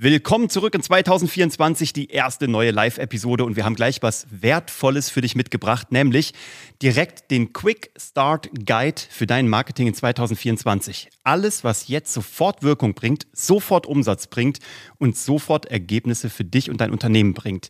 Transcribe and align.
Willkommen 0.00 0.48
zurück 0.48 0.76
in 0.76 0.82
2024, 0.82 1.92
die 1.92 2.08
erste 2.12 2.46
neue 2.46 2.70
Live-Episode 2.70 3.44
und 3.44 3.56
wir 3.56 3.64
haben 3.64 3.74
gleich 3.74 4.00
was 4.00 4.28
Wertvolles 4.30 5.10
für 5.10 5.22
dich 5.22 5.34
mitgebracht, 5.34 5.90
nämlich 5.90 6.34
direkt 6.80 7.32
den 7.32 7.52
Quick 7.52 7.90
Start 7.98 8.48
Guide 8.64 9.02
für 9.10 9.26
dein 9.26 9.48
Marketing 9.48 9.88
in 9.88 9.94
2024. 9.94 11.08
Alles, 11.24 11.64
was 11.64 11.88
jetzt 11.88 12.12
sofort 12.12 12.62
Wirkung 12.62 12.94
bringt, 12.94 13.26
sofort 13.32 13.86
Umsatz 13.86 14.28
bringt 14.28 14.60
und 14.98 15.16
sofort 15.16 15.66
Ergebnisse 15.66 16.30
für 16.30 16.44
dich 16.44 16.70
und 16.70 16.80
dein 16.80 16.92
Unternehmen 16.92 17.34
bringt. 17.34 17.68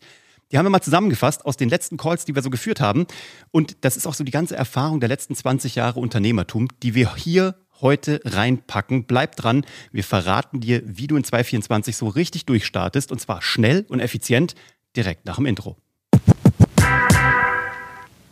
Die 0.53 0.59
haben 0.59 0.67
wir 0.67 0.71
mal 0.71 0.83
zusammengefasst 0.83 1.47
aus 1.47 1.57
den 1.57 1.71
letzten 1.71 1.97
Calls, 1.97 2.27
die 2.27 2.35
wir 2.35 2.43
so 2.43 2.51
geführt 2.51 2.83
haben. 2.83 3.07
Und 3.53 3.79
das 3.87 3.97
ist 3.97 4.07
auch 4.07 4.15
so 4.15 4.23
die 4.23 4.33
ganze 4.33 4.55
Erfahrung 4.55 5.01
der 5.01 5.09
letzten 5.09 5.35
20 5.35 5.77
Jahre 5.77 5.99
Unternehmertum, 5.99 6.69
die 6.83 6.95
wir 6.95 7.15
hier 7.17 7.55
heute 7.81 8.21
reinpacken. 8.25 9.05
Bleib 9.05 9.37
dran, 9.37 9.65
wir 9.93 10.05
verraten 10.05 10.61
dir, 10.61 10.83
wie 10.85 11.07
du 11.07 11.17
in 11.17 11.25
2024 11.25 11.97
so 11.97 12.09
richtig 12.09 12.47
durchstartest 12.47 13.13
und 13.13 13.21
zwar 13.21 13.43
schnell 13.43 13.85
und 13.89 14.01
effizient 14.01 14.55
direkt 14.97 15.27
nach 15.27 15.37
dem 15.37 15.47
Intro. 15.47 15.77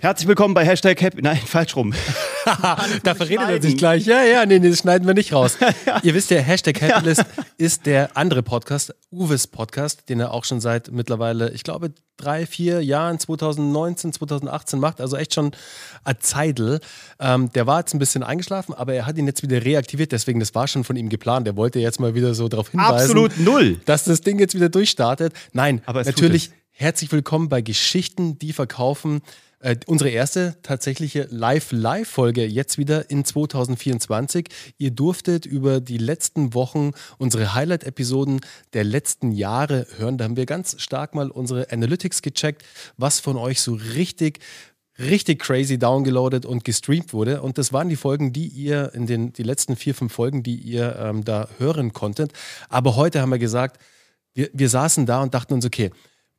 Herzlich 0.07 0.29
willkommen 0.29 0.55
bei 0.55 0.65
Hashtag 0.65 1.01
Happy. 1.01 1.21
Nein, 1.21 1.37
falsch 1.47 1.75
rum. 1.75 1.93
da 3.03 3.15
verredet 3.17 3.49
er 3.49 3.61
sich 3.61 3.77
gleich. 3.77 4.07
Ja, 4.07 4.23
ja, 4.23 4.47
nee, 4.47 4.61
nee, 4.61 4.71
das 4.71 4.79
schneiden 4.79 5.05
wir 5.05 5.15
nicht 5.15 5.33
raus. 5.33 5.59
ja. 5.85 6.01
Ihr 6.05 6.15
wisst 6.15 6.31
ja, 6.31 6.39
Hashtag 6.39 6.81
Happylist 6.81 7.25
ist 7.59 7.87
der 7.87 8.17
andere 8.17 8.45
Podcast, 8.45 8.95
Uwes 9.11 9.49
Podcast, 9.49 10.09
den 10.09 10.21
er 10.21 10.33
auch 10.33 10.45
schon 10.45 10.61
seit 10.61 10.93
mittlerweile, 10.93 11.51
ich 11.51 11.65
glaube, 11.65 11.93
drei, 12.17 12.47
vier 12.47 12.85
Jahren, 12.85 13.19
2019, 13.19 14.13
2018 14.13 14.79
macht. 14.79 15.01
Also 15.01 15.17
echt 15.17 15.35
schon 15.35 15.51
ein 16.05 16.17
Zeitl. 16.21 16.79
Ähm, 17.19 17.51
der 17.55 17.67
war 17.67 17.81
jetzt 17.81 17.93
ein 17.93 17.99
bisschen 17.99 18.23
eingeschlafen, 18.23 18.75
aber 18.75 18.95
er 18.95 19.07
hat 19.07 19.19
ihn 19.19 19.27
jetzt 19.27 19.43
wieder 19.43 19.65
reaktiviert. 19.65 20.13
Deswegen, 20.13 20.39
das 20.39 20.55
war 20.55 20.69
schon 20.69 20.85
von 20.85 20.95
ihm 20.95 21.09
geplant. 21.09 21.49
Er 21.49 21.57
wollte 21.57 21.81
jetzt 21.81 21.99
mal 21.99 22.15
wieder 22.15 22.33
so 22.35 22.49
darauf 22.49 22.71
hinweisen. 22.71 22.95
Absolut 22.95 23.41
null. 23.41 23.81
Dass 23.87 24.05
das 24.05 24.21
Ding 24.21 24.39
jetzt 24.39 24.55
wieder 24.55 24.69
durchstartet. 24.69 25.33
Nein, 25.53 25.83
aber 25.85 26.05
natürlich 26.05 26.53
herzlich 26.71 27.11
willkommen 27.11 27.49
bei 27.49 27.61
Geschichten, 27.61 28.39
die 28.39 28.53
verkaufen. 28.53 29.21
Äh, 29.67 29.79
unsere 29.87 30.11
erste 30.11 30.55
tatsächliche 30.63 31.27
Live-Live-Folge 31.29 32.47
jetzt 32.47 32.79
wieder 32.79 33.11
in 33.11 33.25
2024. 33.25 34.47
Ihr 34.79 34.93
durftet 34.93 35.45
über 35.45 35.81
die 35.81 35.99
letzten 35.99 36.55
Wochen 36.55 36.93
unsere 37.19 37.53
Highlight-Episoden 37.53 38.43
der 38.75 38.85
letzten 38.85 39.33
Jahre 39.33 39.89
hören. 39.97 40.19
Da 40.19 40.25
haben 40.25 40.37
wir 40.37 40.47
ganz 40.47 40.81
stark 40.81 41.17
mal 41.17 41.33
unsere 41.33 41.73
Analytics 41.73 42.23
gecheckt, 42.23 42.63
was 42.97 43.19
von 43.19 43.37
euch 43.37 43.61
so 43.61 43.75
richtig 43.75 44.39
richtig 45.01 45.41
crazy 45.41 45.79
downgeloadet 45.79 46.47
und 46.47 46.63
gestreamt 46.63 47.13
wurde. 47.13 47.43
Und 47.43 47.59
das 47.59 47.73
waren 47.73 47.89
die 47.89 47.97
Folgen, 47.97 48.33
die 48.33 48.47
ihr 48.47 48.95
in 48.95 49.07
den 49.07 49.33
die 49.33 49.43
letzten 49.43 49.75
vier, 49.75 49.97
fünf 49.97 50.13
Folgen, 50.13 50.45
die 50.45 50.55
ihr 50.55 50.95
ähm, 50.97 51.25
da 51.25 51.49
hören 51.59 51.93
konntet. 51.93 52.33
Aber 52.69 52.95
heute 52.95 53.21
haben 53.21 53.31
wir 53.31 53.41
gesagt, 53.41 53.83
wir, 54.33 54.49
wir 54.53 54.69
saßen 54.69 55.07
da 55.07 55.23
und 55.23 55.35
dachten 55.35 55.55
uns, 55.55 55.67
okay, 55.67 55.91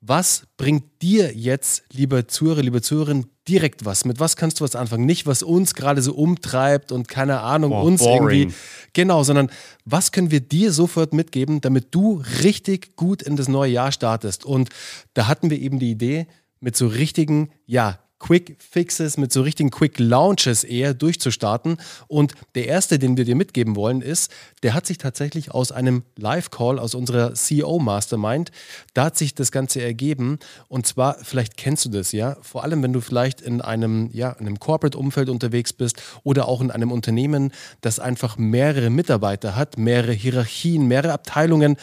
was 0.01 0.43
bringt 0.57 1.01
dir 1.01 1.35
jetzt, 1.35 1.83
lieber 1.91 2.27
Zuhörer, 2.27 2.61
liebe 2.61 2.81
Zuhörerin, 2.81 3.25
direkt 3.47 3.85
was? 3.85 4.05
Mit 4.05 4.19
was 4.19 4.35
kannst 4.35 4.59
du 4.59 4.63
was 4.63 4.75
anfangen? 4.75 5.05
Nicht, 5.05 5.25
was 5.25 5.43
uns 5.43 5.73
gerade 5.73 6.01
so 6.01 6.13
umtreibt 6.13 6.91
und 6.91 7.07
keine 7.07 7.41
Ahnung, 7.41 7.71
oh, 7.71 7.81
uns 7.81 8.01
boring. 8.01 8.39
irgendwie. 8.39 8.55
Genau, 8.93 9.23
sondern 9.23 9.49
was 9.85 10.11
können 10.11 10.31
wir 10.31 10.39
dir 10.39 10.71
sofort 10.71 11.13
mitgeben, 11.13 11.61
damit 11.61 11.87
du 11.91 12.21
richtig 12.43 12.95
gut 12.95 13.21
in 13.21 13.35
das 13.35 13.47
neue 13.47 13.71
Jahr 13.71 13.91
startest? 13.91 14.45
Und 14.45 14.69
da 15.13 15.27
hatten 15.27 15.49
wir 15.49 15.59
eben 15.59 15.79
die 15.79 15.91
Idee, 15.91 16.27
mit 16.59 16.75
so 16.75 16.87
richtigen, 16.87 17.49
ja, 17.65 17.99
Quick 18.19 18.57
Fixes, 18.59 19.17
mit 19.17 19.31
so 19.31 19.41
richtigen 19.41 19.69
Quick 19.69 19.99
Launches 19.99 20.63
eher 20.63 20.93
durchzustarten. 20.93 21.77
Und 22.07 22.33
der 22.55 22.67
erste, 22.67 22.99
den 22.99 23.15
wir 23.15 23.25
dir 23.25 23.35
mitgeben 23.35 23.75
wollen, 23.75 24.01
ist, 24.01 24.31
der 24.63 24.73
hat 24.73 24.85
sich 24.85 24.97
tatsächlich 24.97 25.51
aus 25.51 25.71
einem 25.71 26.03
Live-Call 26.17 26.79
aus 26.79 26.95
unserer 26.95 27.33
CEO 27.35 27.79
Mastermind, 27.79 28.51
da 28.93 29.05
hat 29.05 29.17
sich 29.17 29.35
das 29.35 29.51
Ganze 29.51 29.81
ergeben. 29.81 30.39
Und 30.67 30.87
zwar, 30.87 31.17
vielleicht 31.23 31.57
kennst 31.57 31.85
du 31.85 31.89
das, 31.89 32.11
ja, 32.11 32.37
vor 32.41 32.63
allem 32.63 32.81
wenn 32.83 32.93
du 32.93 33.01
vielleicht 33.01 33.41
in 33.41 33.61
einem, 33.61 34.09
ja, 34.13 34.31
in 34.31 34.47
einem 34.47 34.59
Corporate-Umfeld 34.59 35.29
unterwegs 35.29 35.73
bist 35.73 36.01
oder 36.23 36.47
auch 36.47 36.61
in 36.61 36.71
einem 36.71 36.91
Unternehmen, 36.91 37.51
das 37.81 37.99
einfach 37.99 38.37
mehrere 38.37 38.89
Mitarbeiter 38.89 39.55
hat, 39.55 39.77
mehrere 39.77 40.13
Hierarchien, 40.13 40.87
mehrere 40.87 41.13
Abteilungen. 41.13 41.77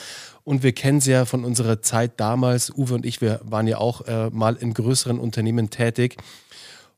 Und 0.45 0.63
wir 0.63 0.73
kennen 0.73 1.01
sie 1.01 1.13
ja 1.13 1.25
von 1.25 1.45
unserer 1.45 1.81
Zeit 1.83 2.21
damals. 2.21 2.71
Uwe 2.71 2.95
und 2.95 3.07
ich, 3.07 3.21
wir 3.21 3.41
waren 3.45 3.67
ja 3.67 3.79
auch 3.79 4.03
äh, 4.03 4.29
mal 4.31 4.57
in 4.57 4.75
größeren 4.75 5.19
Unternehmen 5.19 5.71
tätig. 5.71 6.17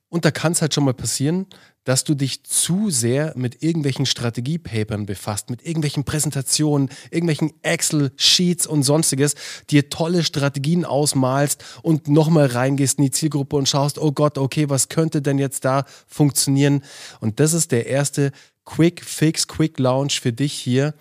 Und 0.09 0.25
da 0.25 0.31
kann 0.31 0.53
es 0.53 0.63
halt 0.63 0.75
schon 0.75 0.85
mal 0.85 0.95
passieren, 0.95 1.47
dass 1.87 2.03
du 2.03 2.17
dich 2.17 2.43
zu 2.43 2.91
sehr 2.91 3.33
mit 3.37 3.63
irgendwelchen 3.63 4.07
Strategiepapern 4.07 5.07
befasst, 5.07 5.51
mit 5.51 5.65
irgendwelchen 5.65 6.03
Präsentationen, 6.03 6.91
irgendwelchen 7.13 7.53
Excel-Sheets 7.63 8.67
und 8.67 8.83
sonstiges, 8.83 9.37
dir 9.71 9.89
tolle 9.89 10.25
Strategien 10.25 10.85
ausmalst 10.85 11.65
und 11.83 12.09
nochmal 12.09 12.47
reingehst 12.47 12.99
in 12.99 13.05
die 13.05 13.13
Zielgruppe 13.13 13.55
und 13.55 13.69
schaust, 13.69 13.99
oh 13.99 14.11
Gott, 14.11 14.37
okay, 14.37 14.69
was 14.69 14.89
könnte 14.89 15.23
denn 15.23 15.39
jetzt 15.39 15.65
da 15.65 15.85
funktionieren? 16.09 16.83
Und 17.21 17.39
das 17.39 17.53
ist 17.53 17.71
der 17.71 17.87
erste 17.87 18.33
Quick 18.65 19.05
Fix, 19.05 19.47
Quick 19.47 19.79
Launch 19.79 20.21
für 20.21 20.33
dich 20.33 20.53
hier. 20.53 20.93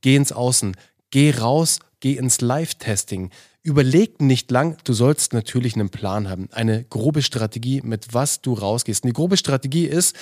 Geh 0.00 0.16
ins 0.16 0.32
Außen. 0.32 0.74
Geh 1.12 1.30
raus, 1.30 1.78
geh 2.00 2.14
ins 2.14 2.40
Live-Testing. 2.40 3.28
Überleg 3.62 4.22
nicht 4.22 4.50
lang, 4.50 4.78
du 4.84 4.94
sollst 4.94 5.34
natürlich 5.34 5.74
einen 5.74 5.90
Plan 5.90 6.26
haben, 6.30 6.48
eine 6.52 6.84
grobe 6.84 7.20
Strategie, 7.20 7.82
mit 7.84 8.14
was 8.14 8.40
du 8.40 8.54
rausgehst. 8.54 9.04
Eine 9.04 9.12
grobe 9.12 9.36
Strategie 9.36 9.84
ist, 9.84 10.16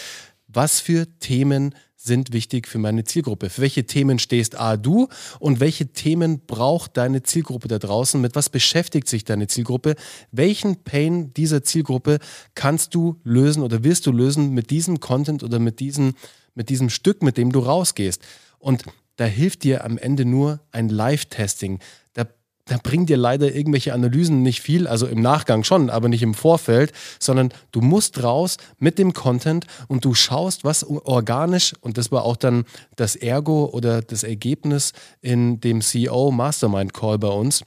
was 0.48 0.80
für 0.80 1.06
Themen 1.20 1.76
sind 1.94 2.32
wichtig 2.32 2.66
für 2.66 2.78
meine 2.78 3.04
Zielgruppe? 3.04 3.50
Für 3.50 3.62
welche 3.62 3.86
Themen 3.86 4.18
stehst 4.18 4.58
A 4.58 4.76
du 4.76 5.06
und 5.38 5.60
welche 5.60 5.92
Themen 5.92 6.40
braucht 6.44 6.96
deine 6.96 7.22
Zielgruppe 7.22 7.68
da 7.68 7.78
draußen? 7.78 8.20
Mit 8.20 8.34
was 8.34 8.48
beschäftigt 8.48 9.06
sich 9.06 9.22
deine 9.22 9.46
Zielgruppe? 9.46 9.94
Welchen 10.32 10.82
Pain 10.82 11.32
dieser 11.34 11.62
Zielgruppe 11.62 12.18
kannst 12.56 12.96
du 12.96 13.20
lösen 13.22 13.62
oder 13.62 13.84
wirst 13.84 14.06
du 14.06 14.12
lösen 14.12 14.54
mit 14.54 14.70
diesem 14.70 14.98
Content 14.98 15.44
oder 15.44 15.60
mit 15.60 15.78
diesem, 15.78 16.14
mit 16.56 16.68
diesem 16.68 16.90
Stück, 16.90 17.22
mit 17.22 17.36
dem 17.36 17.52
du 17.52 17.60
rausgehst? 17.60 18.22
Und 18.58 18.82
da 19.16 19.24
hilft 19.24 19.64
dir 19.64 19.84
am 19.84 19.98
Ende 19.98 20.24
nur 20.24 20.60
ein 20.72 20.88
Live-Testing. 20.88 21.78
Da, 22.14 22.24
da 22.66 22.76
bringen 22.82 23.06
dir 23.06 23.16
leider 23.16 23.54
irgendwelche 23.54 23.92
Analysen 23.92 24.42
nicht 24.42 24.60
viel, 24.60 24.86
also 24.86 25.06
im 25.06 25.20
Nachgang 25.20 25.64
schon, 25.64 25.90
aber 25.90 26.08
nicht 26.08 26.22
im 26.22 26.34
Vorfeld, 26.34 26.92
sondern 27.18 27.52
du 27.72 27.80
musst 27.80 28.22
raus 28.22 28.56
mit 28.78 28.98
dem 28.98 29.12
Content 29.12 29.66
und 29.88 30.04
du 30.04 30.14
schaust, 30.14 30.64
was 30.64 30.84
organisch, 30.84 31.74
und 31.80 31.98
das 31.98 32.10
war 32.12 32.24
auch 32.24 32.36
dann 32.36 32.64
das 32.96 33.16
Ergo 33.16 33.66
oder 33.66 34.02
das 34.02 34.22
Ergebnis 34.22 34.92
in 35.20 35.60
dem 35.60 35.80
CEO 35.80 36.30
Mastermind 36.30 36.94
Call 36.94 37.18
bei 37.18 37.28
uns 37.28 37.64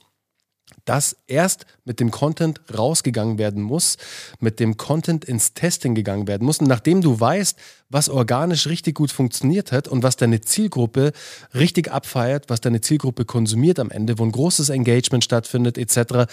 dass 0.84 1.16
erst 1.26 1.66
mit 1.84 2.00
dem 2.00 2.10
Content 2.10 2.60
rausgegangen 2.76 3.38
werden 3.38 3.62
muss, 3.62 3.96
mit 4.40 4.60
dem 4.60 4.76
Content 4.76 5.24
ins 5.24 5.54
Testing 5.54 5.94
gegangen 5.94 6.26
werden 6.28 6.44
muss. 6.44 6.58
Und 6.58 6.68
nachdem 6.68 7.00
du 7.00 7.18
weißt, 7.18 7.58
was 7.88 8.08
organisch 8.08 8.66
richtig 8.66 8.94
gut 8.94 9.12
funktioniert 9.12 9.72
hat 9.72 9.88
und 9.88 10.02
was 10.02 10.16
deine 10.16 10.40
Zielgruppe 10.40 11.12
richtig 11.54 11.90
abfeiert, 11.92 12.46
was 12.48 12.60
deine 12.60 12.80
Zielgruppe 12.80 13.24
konsumiert 13.24 13.78
am 13.78 13.90
Ende, 13.90 14.18
wo 14.18 14.24
ein 14.24 14.32
großes 14.32 14.68
Engagement 14.68 15.24
stattfindet 15.24 15.78
etc., 15.78 16.26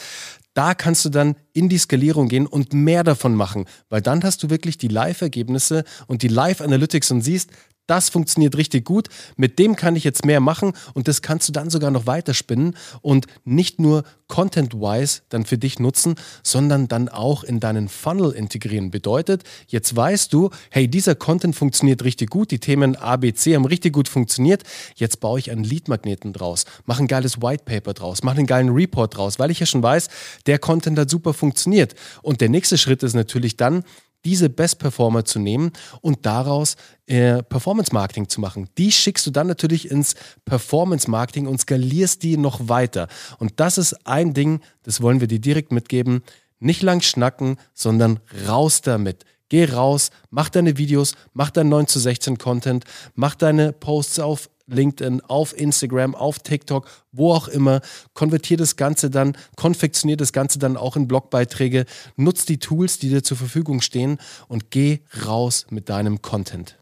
da 0.54 0.74
kannst 0.74 1.06
du 1.06 1.10
dann 1.10 1.36
in 1.54 1.70
die 1.70 1.78
Skalierung 1.78 2.28
gehen 2.28 2.46
und 2.46 2.74
mehr 2.74 3.06
davon 3.06 3.36
machen, 3.36 3.66
weil 3.88 4.02
dann 4.02 4.22
hast 4.24 4.44
du 4.44 4.50
wirklich 4.50 4.78
die 4.78 4.90
Live-Ergebnisse 4.90 5.86
und 6.08 6.24
die 6.24 6.28
Live-Analytics 6.28 7.12
und 7.12 7.22
siehst, 7.22 7.52
das 7.88 8.09
funktioniert 8.09 8.56
richtig 8.56 8.86
gut, 8.86 9.09
mit 9.36 9.59
dem 9.59 9.75
kann 9.75 9.96
ich 9.96 10.03
jetzt 10.03 10.25
mehr 10.25 10.40
machen 10.40 10.74
und 10.94 11.08
das 11.08 11.22
kannst 11.22 11.47
du 11.50 11.52
dann 11.52 11.69
sogar 11.69 11.92
noch 11.92 12.06
weiterspinnen 12.06 12.75
und 13.02 13.28
nicht 13.44 13.80
nur 13.80 14.03
content-wise 14.28 15.24
dann 15.28 15.46
für 15.46 15.58
dich 15.58 15.78
nutzen, 15.78 16.16
sondern 16.41 16.88
dann 16.88 17.09
auch 17.09 17.44
in 17.44 17.59
deinen 17.59 17.90
Funnel 17.90 18.31
integrieren. 18.31 18.90
Bedeutet, 18.90 19.44
jetzt 19.68 19.94
weißt 19.94 20.31
du, 20.31 20.52
hey, 20.70 20.88
dieser 20.88 21.16
Content 21.16 21.56
funktioniert 21.56 22.03
richtig 22.03 22.30
gut, 22.30 22.52
die 22.52 22.59
Themen 22.59 22.96
A, 22.96 23.18
B, 23.18 23.34
C 23.34 23.56
haben 23.56 23.66
richtig 23.66 23.91
gut 23.94 24.08
funktioniert, 24.08 24.64
jetzt 24.96 25.20
baue 25.20 25.40
ich 25.40 25.52
einen 25.52 25.66
Lead-Magneten 25.66 26.31
draus, 26.31 26.66
mache 26.86 27.03
ein 27.03 27.08
geiles 27.08 27.41
White 27.41 27.66
Paper 27.66 27.94
draus, 27.94 28.24
mache 28.24 28.38
einen 28.38 28.47
geilen 28.47 28.70
Report 28.70 29.17
draus, 29.17 29.38
weil 29.38 29.52
ich 29.52 29.59
ja 29.59 29.66
schon 29.66 29.84
weiß, 29.84 30.08
der 30.46 30.59
Content 30.59 30.97
hat 30.97 31.09
super 31.09 31.34
funktioniert. 31.34 31.96
Und 32.22 32.40
der 32.40 32.50
nächste 32.50 32.78
Schritt 32.78 33.03
ist 33.03 33.16
natürlich 33.16 33.58
dann, 33.58 33.84
diese 34.26 34.50
Best 34.50 34.79
Performer 34.79 35.26
zu 35.26 35.40
nehmen 35.40 35.72
und 36.02 36.26
daraus 36.26 36.76
äh, 37.08 37.41
Performance 37.44 37.94
Marketing 37.94 38.29
zu 38.29 38.41
machen. 38.41 38.70
Die 38.78 38.91
schickst 38.91 39.26
du 39.26 39.32
dann 39.32 39.47
natürlich 39.47 39.90
ins 39.90 40.16
Performance 40.46 41.09
Marketing 41.09 41.47
und 41.47 41.59
skalierst 41.59 42.23
die 42.23 42.38
noch 42.38 42.70
weiter. 42.70 43.08
Und 43.40 43.59
das 43.59 43.78
ist 43.78 44.06
ein 44.06 44.34
Ding, 44.34 44.62
das 44.84 45.02
wollen 45.02 45.22
wir 45.22 45.28
dir 45.28 45.40
direkt 45.40 45.72
mitgeben. 45.72 46.23
Nicht 46.59 46.84
lang 46.84 47.02
schnacken, 47.02 47.58
sondern 47.73 48.20
raus 48.47 48.82
damit. 48.82 49.26
Geh 49.50 49.66
raus, 49.66 50.12
mach 50.29 50.47
deine 50.47 50.78
Videos, 50.78 51.16
mach 51.34 51.50
deinen 51.50 51.70
9 51.70 51.88
zu 51.88 52.00
16 52.00 52.38
Content, 52.38 52.85
mach 53.16 53.35
deine 53.35 53.73
Posts 53.73 54.20
auf 54.20 54.50
LinkedIn, 54.73 55.22
auf 55.22 55.58
Instagram, 55.58 56.16
auf 56.16 56.40
TikTok, 56.40 56.90
wo 57.12 57.34
auch 57.34 57.47
immer. 57.47 57.82
Konvertier 58.14 58.58
das 58.58 58.76
Ganze 58.76 59.09
dann, 59.09 59.38
konfektionier 59.56 60.18
das 60.18 60.34
Ganze 60.34 60.59
dann 60.59 60.78
auch 60.78 60.96
in 60.96 61.08
Blogbeiträge. 61.08 61.85
Nutz 62.16 62.46
die 62.46 62.59
Tools, 62.59 63.00
die 63.00 63.09
dir 63.09 63.23
zur 63.23 63.38
Verfügung 63.38 63.82
stehen 63.82 64.18
und 64.47 64.72
geh 64.72 65.00
raus 65.26 65.68
mit 65.70 65.90
deinem 65.90 66.22
Content. 66.22 66.78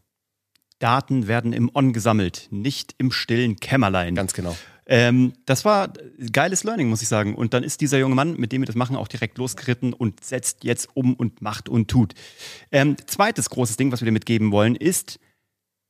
Daten 0.78 1.28
werden 1.28 1.52
im 1.52 1.70
On 1.74 1.92
gesammelt, 1.92 2.48
nicht 2.50 2.94
im 2.98 3.12
stillen 3.12 3.56
Kämmerlein. 3.56 4.14
Ganz 4.14 4.32
genau. 4.32 4.56
Ähm, 4.86 5.34
das 5.46 5.64
war 5.64 5.92
geiles 6.32 6.64
Learning, 6.64 6.88
muss 6.88 7.00
ich 7.00 7.06
sagen. 7.06 7.36
Und 7.36 7.54
dann 7.54 7.62
ist 7.62 7.80
dieser 7.80 7.98
junge 7.98 8.16
Mann, 8.16 8.34
mit 8.36 8.50
dem 8.50 8.62
wir 8.62 8.66
das 8.66 8.74
machen, 8.74 8.96
auch 8.96 9.06
direkt 9.06 9.38
losgeritten 9.38 9.92
und 9.92 10.24
setzt 10.24 10.64
jetzt 10.64 10.88
um 10.94 11.14
und 11.14 11.42
macht 11.42 11.68
und 11.68 11.88
tut. 11.88 12.14
Ähm, 12.72 12.96
zweites 13.06 13.50
großes 13.50 13.76
Ding, 13.76 13.92
was 13.92 14.00
wir 14.00 14.06
dir 14.06 14.12
mitgeben 14.12 14.50
wollen, 14.50 14.74
ist, 14.74 15.20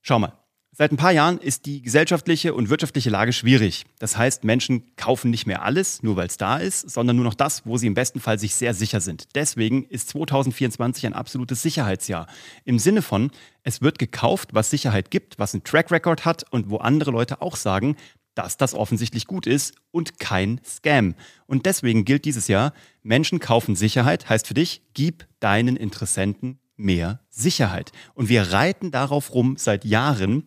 schau 0.02 0.18
mal, 0.18 0.34
Seit 0.80 0.92
ein 0.92 0.96
paar 0.96 1.12
Jahren 1.12 1.36
ist 1.36 1.66
die 1.66 1.82
gesellschaftliche 1.82 2.54
und 2.54 2.70
wirtschaftliche 2.70 3.10
Lage 3.10 3.34
schwierig. 3.34 3.84
Das 3.98 4.16
heißt, 4.16 4.44
Menschen 4.44 4.96
kaufen 4.96 5.30
nicht 5.30 5.46
mehr 5.46 5.60
alles, 5.62 6.02
nur 6.02 6.16
weil 6.16 6.26
es 6.26 6.38
da 6.38 6.56
ist, 6.56 6.88
sondern 6.88 7.16
nur 7.16 7.26
noch 7.26 7.34
das, 7.34 7.66
wo 7.66 7.76
sie 7.76 7.86
im 7.86 7.92
besten 7.92 8.18
Fall 8.18 8.38
sich 8.38 8.54
sehr 8.54 8.72
sicher 8.72 9.02
sind. 9.02 9.28
Deswegen 9.34 9.84
ist 9.84 10.08
2024 10.08 11.04
ein 11.04 11.12
absolutes 11.12 11.60
Sicherheitsjahr. 11.60 12.28
Im 12.64 12.78
Sinne 12.78 13.02
von, 13.02 13.30
es 13.62 13.82
wird 13.82 13.98
gekauft, 13.98 14.54
was 14.54 14.70
Sicherheit 14.70 15.10
gibt, 15.10 15.38
was 15.38 15.52
einen 15.52 15.64
Track 15.64 15.90
Record 15.90 16.24
hat 16.24 16.50
und 16.50 16.70
wo 16.70 16.78
andere 16.78 17.10
Leute 17.10 17.42
auch 17.42 17.56
sagen, 17.56 17.94
dass 18.34 18.56
das 18.56 18.72
offensichtlich 18.72 19.26
gut 19.26 19.46
ist 19.46 19.74
und 19.90 20.18
kein 20.18 20.62
Scam. 20.64 21.14
Und 21.44 21.66
deswegen 21.66 22.06
gilt 22.06 22.24
dieses 22.24 22.48
Jahr, 22.48 22.72
Menschen 23.02 23.38
kaufen 23.38 23.76
Sicherheit, 23.76 24.30
heißt 24.30 24.46
für 24.46 24.54
dich, 24.54 24.80
gib 24.94 25.26
deinen 25.40 25.76
Interessenten 25.76 26.58
mehr 26.80 27.20
Sicherheit. 27.28 27.92
Und 28.14 28.28
wir 28.28 28.52
reiten 28.52 28.90
darauf 28.90 29.34
rum 29.34 29.56
seit 29.56 29.84
Jahren. 29.84 30.46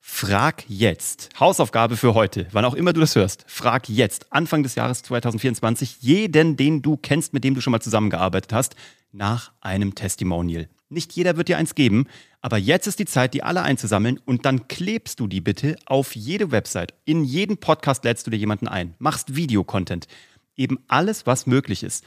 Frag 0.00 0.64
jetzt. 0.68 1.30
Hausaufgabe 1.40 1.96
für 1.96 2.14
heute, 2.14 2.46
wann 2.52 2.66
auch 2.66 2.74
immer 2.74 2.92
du 2.92 3.00
das 3.00 3.16
hörst. 3.16 3.44
Frag 3.46 3.88
jetzt, 3.88 4.32
Anfang 4.32 4.62
des 4.62 4.74
Jahres 4.74 5.02
2024, 5.02 5.96
jeden, 6.00 6.56
den 6.56 6.82
du 6.82 6.96
kennst, 6.98 7.32
mit 7.32 7.42
dem 7.42 7.54
du 7.54 7.62
schon 7.62 7.70
mal 7.70 7.80
zusammengearbeitet 7.80 8.52
hast, 8.52 8.76
nach 9.12 9.52
einem 9.60 9.94
Testimonial. 9.94 10.68
Nicht 10.90 11.12
jeder 11.14 11.36
wird 11.36 11.48
dir 11.48 11.56
eins 11.56 11.74
geben, 11.74 12.06
aber 12.42 12.58
jetzt 12.58 12.86
ist 12.86 12.98
die 12.98 13.06
Zeit, 13.06 13.32
die 13.32 13.42
alle 13.42 13.62
einzusammeln 13.62 14.20
und 14.24 14.44
dann 14.44 14.68
klebst 14.68 15.18
du 15.20 15.26
die 15.26 15.40
bitte 15.40 15.76
auf 15.86 16.14
jede 16.14 16.50
Website. 16.50 16.92
In 17.06 17.24
jeden 17.24 17.56
Podcast 17.56 18.04
lädst 18.04 18.26
du 18.26 18.30
dir 18.30 18.36
jemanden 18.36 18.68
ein, 18.68 18.94
machst 18.98 19.34
Videocontent. 19.34 20.06
Eben 20.54 20.78
alles, 20.86 21.26
was 21.26 21.46
möglich 21.46 21.82
ist. 21.82 22.04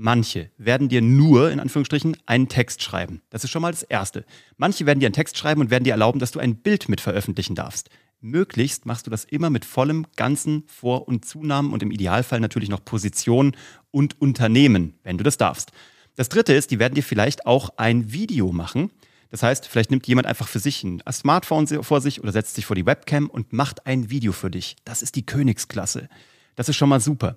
Manche 0.00 0.52
werden 0.58 0.88
dir 0.88 1.02
nur, 1.02 1.50
in 1.50 1.58
Anführungsstrichen, 1.58 2.16
einen 2.24 2.48
Text 2.48 2.84
schreiben. 2.84 3.20
Das 3.30 3.42
ist 3.42 3.50
schon 3.50 3.62
mal 3.62 3.72
das 3.72 3.82
Erste. 3.82 4.24
Manche 4.56 4.86
werden 4.86 5.00
dir 5.00 5.06
einen 5.06 5.12
Text 5.12 5.36
schreiben 5.36 5.60
und 5.60 5.70
werden 5.70 5.82
dir 5.82 5.90
erlauben, 5.90 6.20
dass 6.20 6.30
du 6.30 6.38
ein 6.38 6.54
Bild 6.54 6.88
mit 6.88 7.00
veröffentlichen 7.00 7.56
darfst. 7.56 7.90
Möglichst 8.20 8.86
machst 8.86 9.08
du 9.08 9.10
das 9.10 9.24
immer 9.24 9.50
mit 9.50 9.64
vollem 9.64 10.06
ganzen 10.14 10.62
Vor- 10.68 11.08
und 11.08 11.24
Zunahmen 11.24 11.72
und 11.72 11.82
im 11.82 11.90
Idealfall 11.90 12.38
natürlich 12.38 12.68
noch 12.68 12.84
Position 12.84 13.56
und 13.90 14.20
Unternehmen, 14.20 14.94
wenn 15.02 15.18
du 15.18 15.24
das 15.24 15.36
darfst. 15.36 15.72
Das 16.14 16.28
Dritte 16.28 16.54
ist, 16.54 16.70
die 16.70 16.78
werden 16.78 16.94
dir 16.94 17.02
vielleicht 17.02 17.44
auch 17.44 17.70
ein 17.76 18.12
Video 18.12 18.52
machen. 18.52 18.92
Das 19.30 19.42
heißt, 19.42 19.66
vielleicht 19.66 19.90
nimmt 19.90 20.06
jemand 20.06 20.28
einfach 20.28 20.46
für 20.46 20.60
sich 20.60 20.84
ein 20.84 21.02
Smartphone 21.10 21.66
vor 21.82 22.00
sich 22.00 22.22
oder 22.22 22.30
setzt 22.30 22.54
sich 22.54 22.66
vor 22.66 22.76
die 22.76 22.86
Webcam 22.86 23.28
und 23.28 23.52
macht 23.52 23.84
ein 23.84 24.10
Video 24.10 24.30
für 24.30 24.48
dich. 24.50 24.76
Das 24.84 25.02
ist 25.02 25.16
die 25.16 25.26
Königsklasse. 25.26 26.08
Das 26.54 26.68
ist 26.68 26.76
schon 26.76 26.88
mal 26.88 27.00
super. 27.00 27.36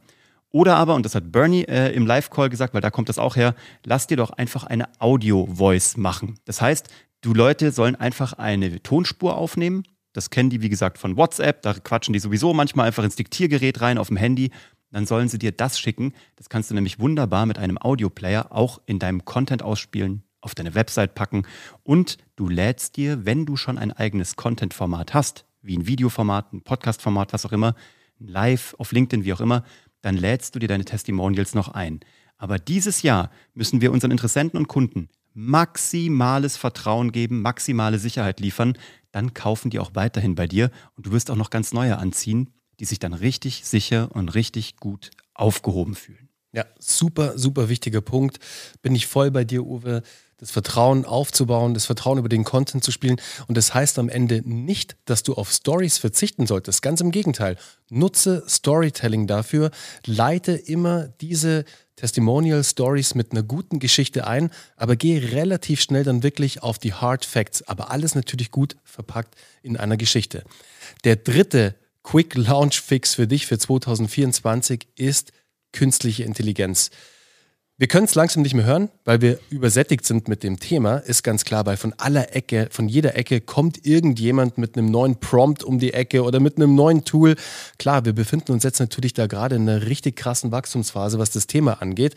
Oder 0.51 0.75
aber, 0.75 0.95
und 0.95 1.05
das 1.05 1.15
hat 1.15 1.31
Bernie 1.31 1.63
äh, 1.63 1.93
im 1.93 2.05
Live-Call 2.05 2.49
gesagt, 2.49 2.73
weil 2.73 2.81
da 2.81 2.89
kommt 2.89 3.09
das 3.09 3.17
auch 3.17 3.35
her, 3.35 3.55
lass 3.85 4.07
dir 4.07 4.17
doch 4.17 4.31
einfach 4.31 4.65
eine 4.65 4.89
Audio-Voice 4.99 5.97
machen. 5.97 6.39
Das 6.45 6.61
heißt, 6.61 6.89
du 7.21 7.33
Leute 7.33 7.71
sollen 7.71 7.95
einfach 7.95 8.33
eine 8.33 8.83
Tonspur 8.83 9.37
aufnehmen. 9.37 9.83
Das 10.13 10.29
kennen 10.29 10.49
die, 10.49 10.61
wie 10.61 10.69
gesagt, 10.69 10.97
von 10.97 11.15
WhatsApp. 11.15 11.61
Da 11.61 11.73
quatschen 11.73 12.11
die 12.11 12.19
sowieso 12.19 12.53
manchmal 12.53 12.87
einfach 12.87 13.05
ins 13.05 13.15
Diktiergerät 13.15 13.79
rein 13.79 13.97
auf 13.97 14.09
dem 14.09 14.17
Handy. 14.17 14.51
Dann 14.91 15.05
sollen 15.05 15.29
sie 15.29 15.39
dir 15.39 15.53
das 15.53 15.79
schicken. 15.79 16.13
Das 16.35 16.49
kannst 16.49 16.69
du 16.69 16.75
nämlich 16.75 16.99
wunderbar 16.99 17.45
mit 17.45 17.57
einem 17.57 17.77
Audio-Player 17.77 18.51
auch 18.51 18.81
in 18.85 18.99
deinem 18.99 19.23
Content 19.23 19.63
ausspielen, 19.63 20.23
auf 20.41 20.53
deine 20.53 20.75
Website 20.75 21.15
packen. 21.15 21.43
Und 21.83 22.17
du 22.35 22.49
lädst 22.49 22.97
dir, 22.97 23.25
wenn 23.25 23.45
du 23.45 23.55
schon 23.55 23.77
ein 23.77 23.93
eigenes 23.93 24.35
Content-Format 24.35 25.13
hast, 25.13 25.45
wie 25.61 25.77
ein 25.77 25.87
Videoformat, 25.87 26.51
ein 26.51 26.61
Podcast-Format, 26.61 27.31
was 27.31 27.45
auch 27.45 27.53
immer, 27.53 27.73
live 28.19 28.75
auf 28.77 28.91
LinkedIn, 28.91 29.23
wie 29.23 29.31
auch 29.31 29.41
immer, 29.41 29.63
dann 30.01 30.17
lädst 30.17 30.55
du 30.55 30.59
dir 30.59 30.67
deine 30.67 30.85
Testimonials 30.85 31.53
noch 31.53 31.69
ein. 31.69 31.99
Aber 32.37 32.57
dieses 32.57 33.01
Jahr 33.01 33.29
müssen 33.53 33.81
wir 33.81 33.91
unseren 33.91 34.11
Interessenten 34.11 34.57
und 34.57 34.67
Kunden 34.67 35.09
maximales 35.33 36.57
Vertrauen 36.57 37.11
geben, 37.11 37.41
maximale 37.41 37.99
Sicherheit 37.99 38.39
liefern. 38.39 38.77
Dann 39.11 39.33
kaufen 39.33 39.69
die 39.69 39.79
auch 39.79 39.91
weiterhin 39.93 40.35
bei 40.35 40.47
dir 40.47 40.71
und 40.95 41.05
du 41.05 41.11
wirst 41.11 41.31
auch 41.31 41.35
noch 41.35 41.49
ganz 41.49 41.73
neue 41.73 41.97
anziehen, 41.97 42.49
die 42.79 42.85
sich 42.85 42.99
dann 42.99 43.13
richtig 43.13 43.65
sicher 43.65 44.09
und 44.13 44.29
richtig 44.29 44.77
gut 44.77 45.11
aufgehoben 45.33 45.95
fühlen. 45.95 46.29
Ja, 46.53 46.65
super, 46.79 47.37
super 47.37 47.69
wichtiger 47.69 48.01
Punkt. 48.01 48.39
Bin 48.81 48.93
ich 48.93 49.07
voll 49.07 49.31
bei 49.31 49.45
dir, 49.45 49.65
Uwe 49.65 50.03
das 50.41 50.49
Vertrauen 50.49 51.05
aufzubauen, 51.05 51.75
das 51.75 51.85
Vertrauen 51.85 52.17
über 52.17 52.27
den 52.27 52.43
Content 52.43 52.83
zu 52.83 52.91
spielen. 52.91 53.21
Und 53.47 53.57
das 53.57 53.75
heißt 53.75 53.99
am 53.99 54.09
Ende 54.09 54.41
nicht, 54.43 54.97
dass 55.05 55.21
du 55.21 55.35
auf 55.35 55.51
Stories 55.51 55.99
verzichten 55.99 56.47
solltest. 56.47 56.81
Ganz 56.81 56.99
im 56.99 57.11
Gegenteil. 57.11 57.57
Nutze 57.89 58.43
Storytelling 58.49 59.27
dafür. 59.27 59.69
Leite 60.05 60.53
immer 60.53 61.09
diese 61.21 61.63
Testimonial 61.95 62.63
Stories 62.63 63.13
mit 63.13 63.31
einer 63.31 63.43
guten 63.43 63.77
Geschichte 63.77 64.25
ein, 64.25 64.49
aber 64.75 64.95
gehe 64.95 65.31
relativ 65.31 65.79
schnell 65.79 66.03
dann 66.03 66.23
wirklich 66.23 66.63
auf 66.63 66.79
die 66.79 66.95
Hard 66.95 67.23
Facts. 67.23 67.61
Aber 67.67 67.91
alles 67.91 68.15
natürlich 68.15 68.49
gut 68.49 68.77
verpackt 68.83 69.35
in 69.61 69.77
einer 69.77 69.95
Geschichte. 69.95 70.43
Der 71.03 71.17
dritte 71.17 71.75
Quick 72.01 72.33
Launch 72.33 72.81
Fix 72.81 73.13
für 73.13 73.27
dich 73.27 73.45
für 73.45 73.59
2024 73.59 74.87
ist 74.95 75.33
künstliche 75.71 76.23
Intelligenz. 76.23 76.89
Wir 77.81 77.87
können 77.87 78.05
es 78.05 78.13
langsam 78.13 78.43
nicht 78.43 78.53
mehr 78.53 78.65
hören, 78.65 78.89
weil 79.05 79.21
wir 79.21 79.39
übersättigt 79.49 80.05
sind 80.05 80.27
mit 80.27 80.43
dem 80.43 80.59
Thema, 80.59 80.97
ist 80.97 81.23
ganz 81.23 81.45
klar, 81.45 81.65
weil 81.65 81.77
von 81.77 81.95
aller 81.97 82.35
Ecke, 82.35 82.67
von 82.69 82.87
jeder 82.87 83.17
Ecke 83.17 83.41
kommt 83.41 83.87
irgendjemand 83.87 84.59
mit 84.59 84.77
einem 84.77 84.91
neuen 84.91 85.19
Prompt 85.19 85.63
um 85.63 85.79
die 85.79 85.91
Ecke 85.91 86.21
oder 86.21 86.39
mit 86.39 86.57
einem 86.57 86.75
neuen 86.75 87.05
Tool. 87.05 87.35
Klar, 87.79 88.05
wir 88.05 88.13
befinden 88.13 88.51
uns 88.51 88.61
jetzt 88.61 88.79
natürlich 88.79 89.13
da 89.13 89.25
gerade 89.25 89.55
in 89.55 89.67
einer 89.67 89.87
richtig 89.87 90.15
krassen 90.15 90.51
Wachstumsphase, 90.51 91.17
was 91.17 91.31
das 91.31 91.47
Thema 91.47 91.81
angeht. 91.81 92.13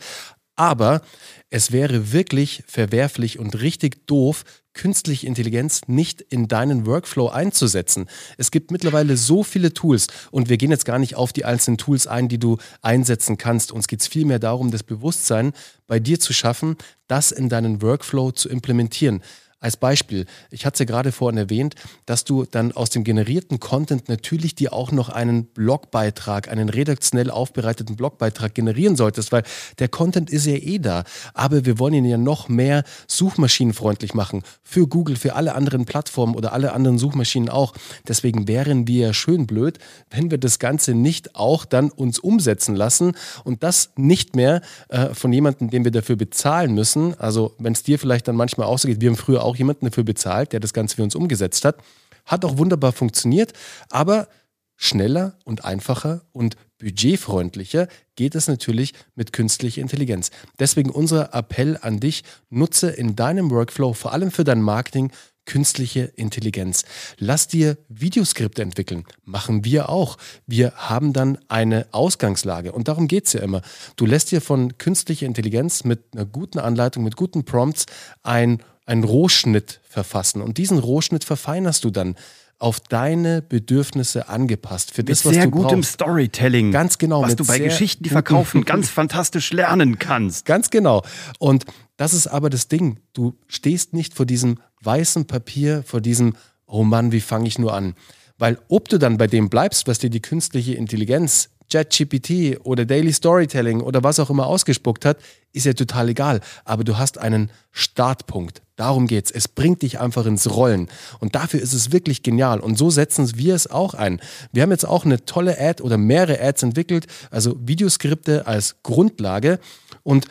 Aber 0.55 1.01
es 1.49 1.71
wäre 1.71 2.11
wirklich 2.13 2.63
verwerflich 2.67 3.39
und 3.39 3.59
richtig 3.61 4.07
doof, 4.07 4.43
künstliche 4.73 5.25
Intelligenz 5.25 5.81
nicht 5.87 6.21
in 6.21 6.47
deinen 6.47 6.85
Workflow 6.85 7.29
einzusetzen. 7.29 8.07
Es 8.37 8.51
gibt 8.51 8.71
mittlerweile 8.71 9.17
so 9.17 9.43
viele 9.43 9.73
Tools 9.73 10.07
und 10.31 10.49
wir 10.49 10.57
gehen 10.57 10.71
jetzt 10.71 10.85
gar 10.85 10.99
nicht 10.99 11.15
auf 11.15 11.33
die 11.33 11.45
einzelnen 11.45 11.77
Tools 11.77 12.07
ein, 12.07 12.27
die 12.27 12.37
du 12.37 12.57
einsetzen 12.81 13.37
kannst. 13.37 13.71
Uns 13.71 13.87
geht 13.87 14.01
es 14.01 14.07
vielmehr 14.07 14.39
darum, 14.39 14.71
das 14.71 14.83
Bewusstsein 14.83 15.53
bei 15.87 15.99
dir 15.99 16.19
zu 16.19 16.33
schaffen, 16.33 16.75
das 17.07 17.31
in 17.31 17.49
deinen 17.49 17.81
Workflow 17.81 18.31
zu 18.31 18.49
implementieren. 18.49 19.21
Als 19.65 19.77
Beispiel, 19.77 20.27
ich 20.51 20.63
hatte 20.63 20.75
es 20.75 20.79
ja 20.81 20.85
gerade 20.85 21.11
vorhin 21.11 21.39
erwähnt, 21.39 21.73
dass 22.05 22.23
du 22.23 22.45
dann 22.45 22.71
aus 22.73 22.91
dem 22.91 23.03
generierten 23.03 23.59
Content 23.59 24.09
natürlich 24.09 24.53
dir 24.53 24.73
auch 24.73 24.91
noch 24.91 25.09
einen 25.09 25.45
Blogbeitrag, 25.45 26.49
einen 26.49 26.69
redaktionell 26.69 27.31
aufbereiteten 27.31 27.95
Blogbeitrag 27.95 28.53
generieren 28.53 28.95
solltest, 28.95 29.31
weil 29.31 29.41
der 29.79 29.87
Content 29.87 30.29
ist 30.29 30.45
ja 30.45 30.53
eh 30.53 30.77
da. 30.77 31.03
Aber 31.33 31.65
wir 31.65 31.79
wollen 31.79 31.95
ihn 31.95 32.05
ja 32.05 32.19
noch 32.19 32.47
mehr 32.47 32.83
suchmaschinenfreundlich 33.07 34.13
machen. 34.13 34.43
Für 34.61 34.87
Google, 34.87 35.15
für 35.15 35.33
alle 35.33 35.55
anderen 35.55 35.85
Plattformen 35.85 36.35
oder 36.35 36.53
alle 36.53 36.73
anderen 36.73 36.99
Suchmaschinen 36.99 37.49
auch. 37.49 37.73
Deswegen 38.07 38.47
wären 38.47 38.87
wir 38.87 39.07
ja 39.07 39.13
schön 39.13 39.47
blöd, 39.47 39.79
wenn 40.11 40.29
wir 40.29 40.37
das 40.37 40.59
Ganze 40.59 40.93
nicht 40.93 41.35
auch 41.35 41.65
dann 41.65 41.89
uns 41.89 42.19
umsetzen 42.19 42.75
lassen 42.75 43.13
und 43.43 43.63
das 43.63 43.89
nicht 43.95 44.35
mehr 44.35 44.61
äh, 44.89 45.15
von 45.15 45.33
jemandem, 45.33 45.71
den 45.71 45.83
wir 45.85 45.91
dafür 45.91 46.17
bezahlen 46.17 46.75
müssen. 46.75 47.19
Also 47.19 47.55
wenn 47.57 47.73
es 47.73 47.81
dir 47.81 47.97
vielleicht 47.97 48.27
dann 48.27 48.35
manchmal 48.35 48.67
auch 48.67 48.77
so 48.77 48.87
geht, 48.87 49.01
wir 49.01 49.09
haben 49.09 49.17
früher 49.17 49.43
auch 49.43 49.54
auch 49.55 49.57
jemanden 49.57 49.85
dafür 49.85 50.03
bezahlt, 50.03 50.51
der 50.51 50.59
das 50.59 50.73
Ganze 50.73 50.97
für 50.97 51.03
uns 51.03 51.15
umgesetzt 51.15 51.65
hat. 51.65 51.77
Hat 52.25 52.43
auch 52.43 52.57
wunderbar 52.57 52.91
funktioniert, 52.91 53.53
aber 53.89 54.27
schneller 54.75 55.37
und 55.45 55.63
einfacher 55.63 56.25
und 56.33 56.57
budgetfreundlicher 56.79 57.87
geht 58.15 58.35
es 58.35 58.47
natürlich 58.47 58.93
mit 59.15 59.31
künstlicher 59.31 59.81
Intelligenz. 59.81 60.31
Deswegen 60.59 60.89
unser 60.89 61.33
Appell 61.33 61.77
an 61.81 61.99
dich, 61.99 62.23
nutze 62.49 62.89
in 62.89 63.15
deinem 63.15 63.49
Workflow, 63.51 63.93
vor 63.93 64.11
allem 64.11 64.31
für 64.31 64.43
dein 64.43 64.61
Marketing, 64.61 65.11
künstliche 65.45 66.01
Intelligenz. 66.15 66.83
Lass 67.17 67.47
dir 67.47 67.77
Videoskripte 67.87 68.61
entwickeln. 68.61 69.05
Machen 69.23 69.63
wir 69.63 69.89
auch. 69.89 70.17
Wir 70.47 70.73
haben 70.75 71.13
dann 71.13 71.37
eine 71.47 71.85
Ausgangslage. 71.91 72.71
Und 72.71 72.87
darum 72.87 73.07
geht 73.07 73.27
es 73.27 73.33
ja 73.33 73.41
immer. 73.41 73.61
Du 73.95 74.05
lässt 74.05 74.31
dir 74.31 74.41
von 74.41 74.77
künstlicher 74.77 75.27
Intelligenz 75.27 75.83
mit 75.83 76.03
einer 76.13 76.25
guten 76.25 76.59
Anleitung, 76.59 77.03
mit 77.03 77.15
guten 77.15 77.45
Prompts 77.45 77.85
ein 78.23 78.59
einen 78.85 79.03
Rohschnitt 79.03 79.81
verfassen. 79.89 80.41
Und 80.41 80.57
diesen 80.57 80.79
Rohschnitt 80.79 81.23
verfeinerst 81.23 81.83
du 81.83 81.89
dann 81.89 82.15
auf 82.57 82.79
deine 82.79 83.41
Bedürfnisse 83.41 84.29
angepasst. 84.29 84.91
Für 84.91 85.03
das, 85.03 85.19
mit 85.19 85.25
was 85.25 85.33
sehr 85.35 85.45
du 85.45 85.51
gutem 85.51 85.79
brauchst. 85.81 85.93
Storytelling. 85.93 86.71
Ganz 86.71 86.97
genau. 86.97 87.21
Was 87.21 87.35
du 87.35 87.45
bei 87.45 87.59
Geschichten, 87.59 88.03
die 88.03 88.09
verkaufen, 88.09 88.63
ganz 88.65 88.89
fantastisch 88.89 89.51
lernen 89.51 89.99
kannst. 89.99 90.45
Ganz 90.45 90.69
genau. 90.69 91.03
Und 91.39 91.65
das 91.97 92.13
ist 92.13 92.27
aber 92.27 92.49
das 92.49 92.67
Ding. 92.67 92.99
Du 93.13 93.37
stehst 93.47 93.93
nicht 93.93 94.13
vor 94.13 94.25
diesem 94.25 94.59
weißen 94.81 95.25
Papier, 95.25 95.83
vor 95.85 96.01
diesem, 96.01 96.35
oh 96.65 96.83
Mann, 96.83 97.11
wie 97.11 97.21
fange 97.21 97.47
ich 97.47 97.59
nur 97.59 97.73
an? 97.73 97.95
Weil 98.37 98.59
ob 98.67 98.89
du 98.89 98.97
dann 98.97 99.17
bei 99.17 99.27
dem 99.27 99.49
bleibst, 99.49 99.87
was 99.87 99.99
dir 99.99 100.09
die 100.09 100.21
künstliche 100.21 100.73
Intelligenz 100.73 101.49
JetGPT 101.75 102.59
oder 102.63 102.85
Daily 102.85 103.11
Storytelling 103.11 103.81
oder 103.81 104.03
was 104.03 104.19
auch 104.19 104.29
immer 104.29 104.47
ausgespuckt 104.47 105.03
hat, 105.03 105.17
ist 105.51 105.65
ja 105.65 105.73
total 105.73 106.09
egal. 106.09 106.39
Aber 106.63 106.83
du 106.83 106.97
hast 106.97 107.17
einen 107.17 107.51
Startpunkt. 107.71 108.61
Darum 108.77 109.07
geht's. 109.07 109.31
Es 109.31 109.47
bringt 109.47 109.81
dich 109.81 109.99
einfach 109.99 110.25
ins 110.25 110.49
Rollen. 110.49 110.89
Und 111.19 111.35
dafür 111.35 111.61
ist 111.61 111.73
es 111.73 111.91
wirklich 111.91 112.23
genial. 112.23 112.59
Und 112.59 112.77
so 112.77 112.89
setzen 112.89 113.37
wir 113.37 113.55
es 113.55 113.69
auch 113.69 113.93
ein. 113.93 114.19
Wir 114.51 114.63
haben 114.63 114.71
jetzt 114.71 114.87
auch 114.87 115.05
eine 115.05 115.25
tolle 115.25 115.59
Ad 115.59 115.83
oder 115.83 115.97
mehrere 115.97 116.41
Ads 116.41 116.63
entwickelt, 116.63 117.07
also 117.31 117.55
Videoskripte 117.59 118.47
als 118.47 118.77
Grundlage. 118.83 119.59
Und 120.03 120.27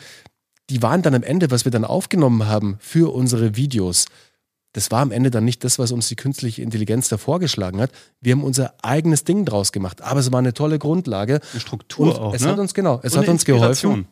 die 0.69 0.81
waren 0.81 1.01
dann 1.01 1.13
am 1.13 1.23
Ende, 1.23 1.51
was 1.51 1.65
wir 1.65 1.71
dann 1.71 1.85
aufgenommen 1.85 2.47
haben 2.47 2.77
für 2.79 3.13
unsere 3.13 3.55
Videos, 3.55 4.05
das 4.75 4.91
war 4.91 4.99
am 5.01 5.13
Ende 5.13 5.31
dann 5.31 5.45
nicht 5.45 5.63
das, 5.63 5.79
was 5.79 5.93
uns 5.93 6.09
die 6.09 6.17
künstliche 6.17 6.61
Intelligenz 6.61 7.07
da 7.07 7.17
vorgeschlagen 7.17 7.79
hat. 7.79 7.91
Wir 8.19 8.33
haben 8.33 8.43
unser 8.43 8.73
eigenes 8.83 9.23
Ding 9.23 9.45
draus 9.45 9.71
gemacht. 9.71 10.01
Aber 10.01 10.19
es 10.19 10.33
war 10.33 10.39
eine 10.39 10.53
tolle 10.53 10.79
Grundlage. 10.79 11.39
Eine 11.53 11.61
Struktur 11.61 12.07
Und 12.07 12.19
auch. 12.19 12.33
Es 12.33 12.41
ne? 12.41 12.49
hat 12.49 12.59
uns 12.59 12.73
genau, 12.73 12.99
es 13.01 13.13
Und 13.13 13.21
hat 13.21 13.29
uns 13.29 13.45
geholfen. 13.45 14.05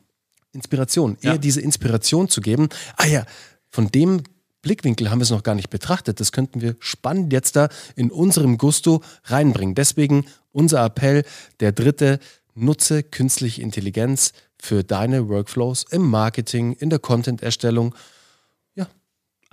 Inspiration, 0.53 1.17
eher 1.21 1.33
Ja. 1.33 1.37
diese 1.37 1.59
Inspiration 1.59 2.29
zu 2.29 2.39
geben. 2.39 2.69
Ah 2.95 3.07
ja, 3.07 3.25
von 3.71 3.89
dem 3.91 4.23
Blickwinkel 4.61 5.11
haben 5.11 5.19
wir 5.19 5.23
es 5.23 5.31
noch 5.31 5.43
gar 5.43 5.55
nicht 5.55 5.69
betrachtet. 5.69 6.21
Das 6.21 6.31
könnten 6.31 6.61
wir 6.61 6.77
spannend 6.79 7.33
jetzt 7.33 7.57
da 7.57 7.67
in 7.97 8.09
unserem 8.09 8.57
Gusto 8.57 9.01
reinbringen. 9.25 9.75
Deswegen 9.75 10.27
unser 10.53 10.85
Appell, 10.85 11.25
der 11.59 11.73
dritte, 11.73 12.19
nutze 12.55 13.03
künstliche 13.03 13.61
Intelligenz 13.61 14.31
für 14.57 14.85
deine 14.85 15.27
Workflows 15.27 15.83
im 15.91 16.09
Marketing, 16.09 16.71
in 16.71 16.89
der 16.89 16.99
Content-Erstellung. 16.99 17.93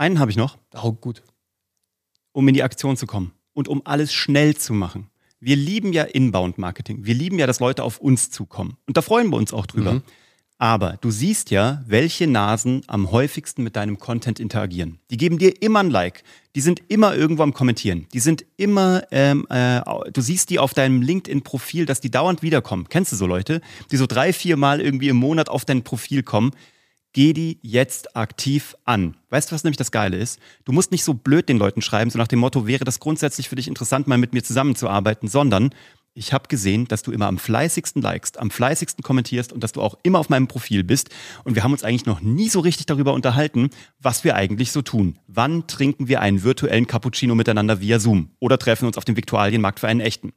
Einen 0.00 0.19
habe 0.19 0.30
ich 0.30 0.38
noch, 0.38 0.57
Auch 0.73 0.99
gut. 0.99 1.23
um 2.33 2.49
in 2.49 2.54
die 2.54 2.62
Aktion 2.62 2.97
zu 2.97 3.07
kommen 3.07 3.33
und 3.52 3.69
um 3.69 3.83
alles 3.85 4.14
schnell 4.14 4.57
zu 4.57 4.73
machen. 4.73 5.11
Wir 5.40 5.57
lieben 5.57 5.92
ja 5.92 6.04
Inbound-Marketing. 6.04 7.04
Wir 7.04 7.12
lieben 7.12 7.38
ja, 7.38 7.47
dass 7.47 7.61
Leute 7.61 7.85
auf 7.85 7.99
uns 7.99 8.30
zukommen. 8.30 8.78
Und 8.87 8.97
da 8.97 9.02
freuen 9.02 9.28
wir 9.28 9.37
uns 9.37 9.52
auch 9.52 9.66
drüber. 9.66 9.92
Mhm. 9.92 10.02
Aber 10.57 10.97
du 11.02 11.11
siehst 11.11 11.50
ja, 11.50 11.83
welche 11.87 12.26
Nasen 12.26 12.80
am 12.87 13.11
häufigsten 13.11 13.62
mit 13.62 13.76
deinem 13.76 13.99
Content 13.99 14.40
interagieren. 14.40 15.00
Die 15.11 15.19
geben 15.19 15.37
dir 15.37 15.61
immer 15.61 15.80
ein 15.80 15.90
Like. 15.90 16.23
Die 16.54 16.62
sind 16.62 16.80
immer 16.88 17.14
irgendwo 17.14 17.42
am 17.42 17.52
Kommentieren. 17.52 18.07
Die 18.14 18.21
sind 18.21 18.47
immer, 18.57 19.02
ähm, 19.11 19.47
äh, 19.50 19.83
du 20.12 20.23
siehst 20.23 20.49
die 20.49 20.59
auf 20.59 20.73
deinem 20.73 21.02
LinkedIn-Profil, 21.02 21.85
dass 21.85 22.00
die 22.00 22.11
dauernd 22.11 22.40
wiederkommen. 22.40 22.87
Kennst 22.88 23.12
du 23.12 23.16
so 23.16 23.26
Leute, 23.26 23.61
die 23.90 23.99
so 23.99 24.07
drei, 24.07 24.33
vier 24.33 24.57
Mal 24.57 24.80
irgendwie 24.80 25.11
im 25.11 25.16
Monat 25.16 25.50
auf 25.50 25.66
dein 25.66 25.85
Profil 25.85 26.23
kommen? 26.23 26.52
Geh 27.12 27.33
die 27.33 27.59
jetzt 27.62 28.17
aktiv 28.17 28.76
an. 28.85 29.17
Weißt 29.31 29.50
du, 29.50 29.55
was 29.55 29.64
nämlich 29.64 29.76
das 29.76 29.90
Geile 29.90 30.17
ist? 30.17 30.38
Du 30.64 30.71
musst 30.71 30.93
nicht 30.93 31.02
so 31.02 31.14
blöd 31.14 31.49
den 31.49 31.59
Leuten 31.59 31.83
schreiben, 31.83 32.11
so 32.11 32.19
nach 32.19 32.29
dem 32.29 32.38
Motto, 32.38 32.69
wäre 32.69 32.85
das 32.85 33.00
grundsätzlich 33.00 33.49
für 33.49 33.57
dich 33.57 33.67
interessant, 33.67 34.07
mal 34.07 34.19
mit 34.19 34.33
mir 34.33 34.45
zusammenzuarbeiten, 34.45 35.29
sondern 35.29 35.75
ich 36.12 36.33
habe 36.33 36.49
gesehen, 36.49 36.87
dass 36.87 37.02
du 37.02 37.12
immer 37.12 37.26
am 37.29 37.38
fleißigsten 37.38 38.02
likest, 38.02 38.38
am 38.38 38.50
fleißigsten 38.50 39.02
kommentierst 39.02 39.52
und 39.52 39.62
dass 39.62 39.73
du 39.73 39.81
auch 39.81 39.97
immer 40.02 40.19
auf 40.19 40.29
meinem 40.29 40.49
Profil 40.49 40.85
bist. 40.85 41.11
Und 41.45 41.55
wir 41.55 41.64
haben 41.64 41.73
uns 41.73 41.85
eigentlich 41.85 42.07
noch 42.07 42.21
nie 42.21 42.49
so 42.49 42.61
richtig 42.61 42.87
darüber 42.87 43.12
unterhalten, 43.12 43.71
was 44.00 44.25
wir 44.25 44.35
eigentlich 44.35 44.73
so 44.73 44.83
tun. 44.83 45.19
Wann 45.29 45.67
trinken 45.67 46.09
wir 46.09 46.21
einen 46.21 46.43
virtuellen 46.43 46.87
Cappuccino 46.87 47.35
miteinander 47.35 47.81
via 47.81 48.00
Zoom 48.00 48.31
oder 48.40 48.59
treffen 48.59 48.87
uns 48.87 48.99
auf 48.99 49.05
dem 49.05 49.17
Viktualienmarkt 49.17 49.81
für 49.81 49.88
einen 49.88 50.00
echten? 50.00 50.33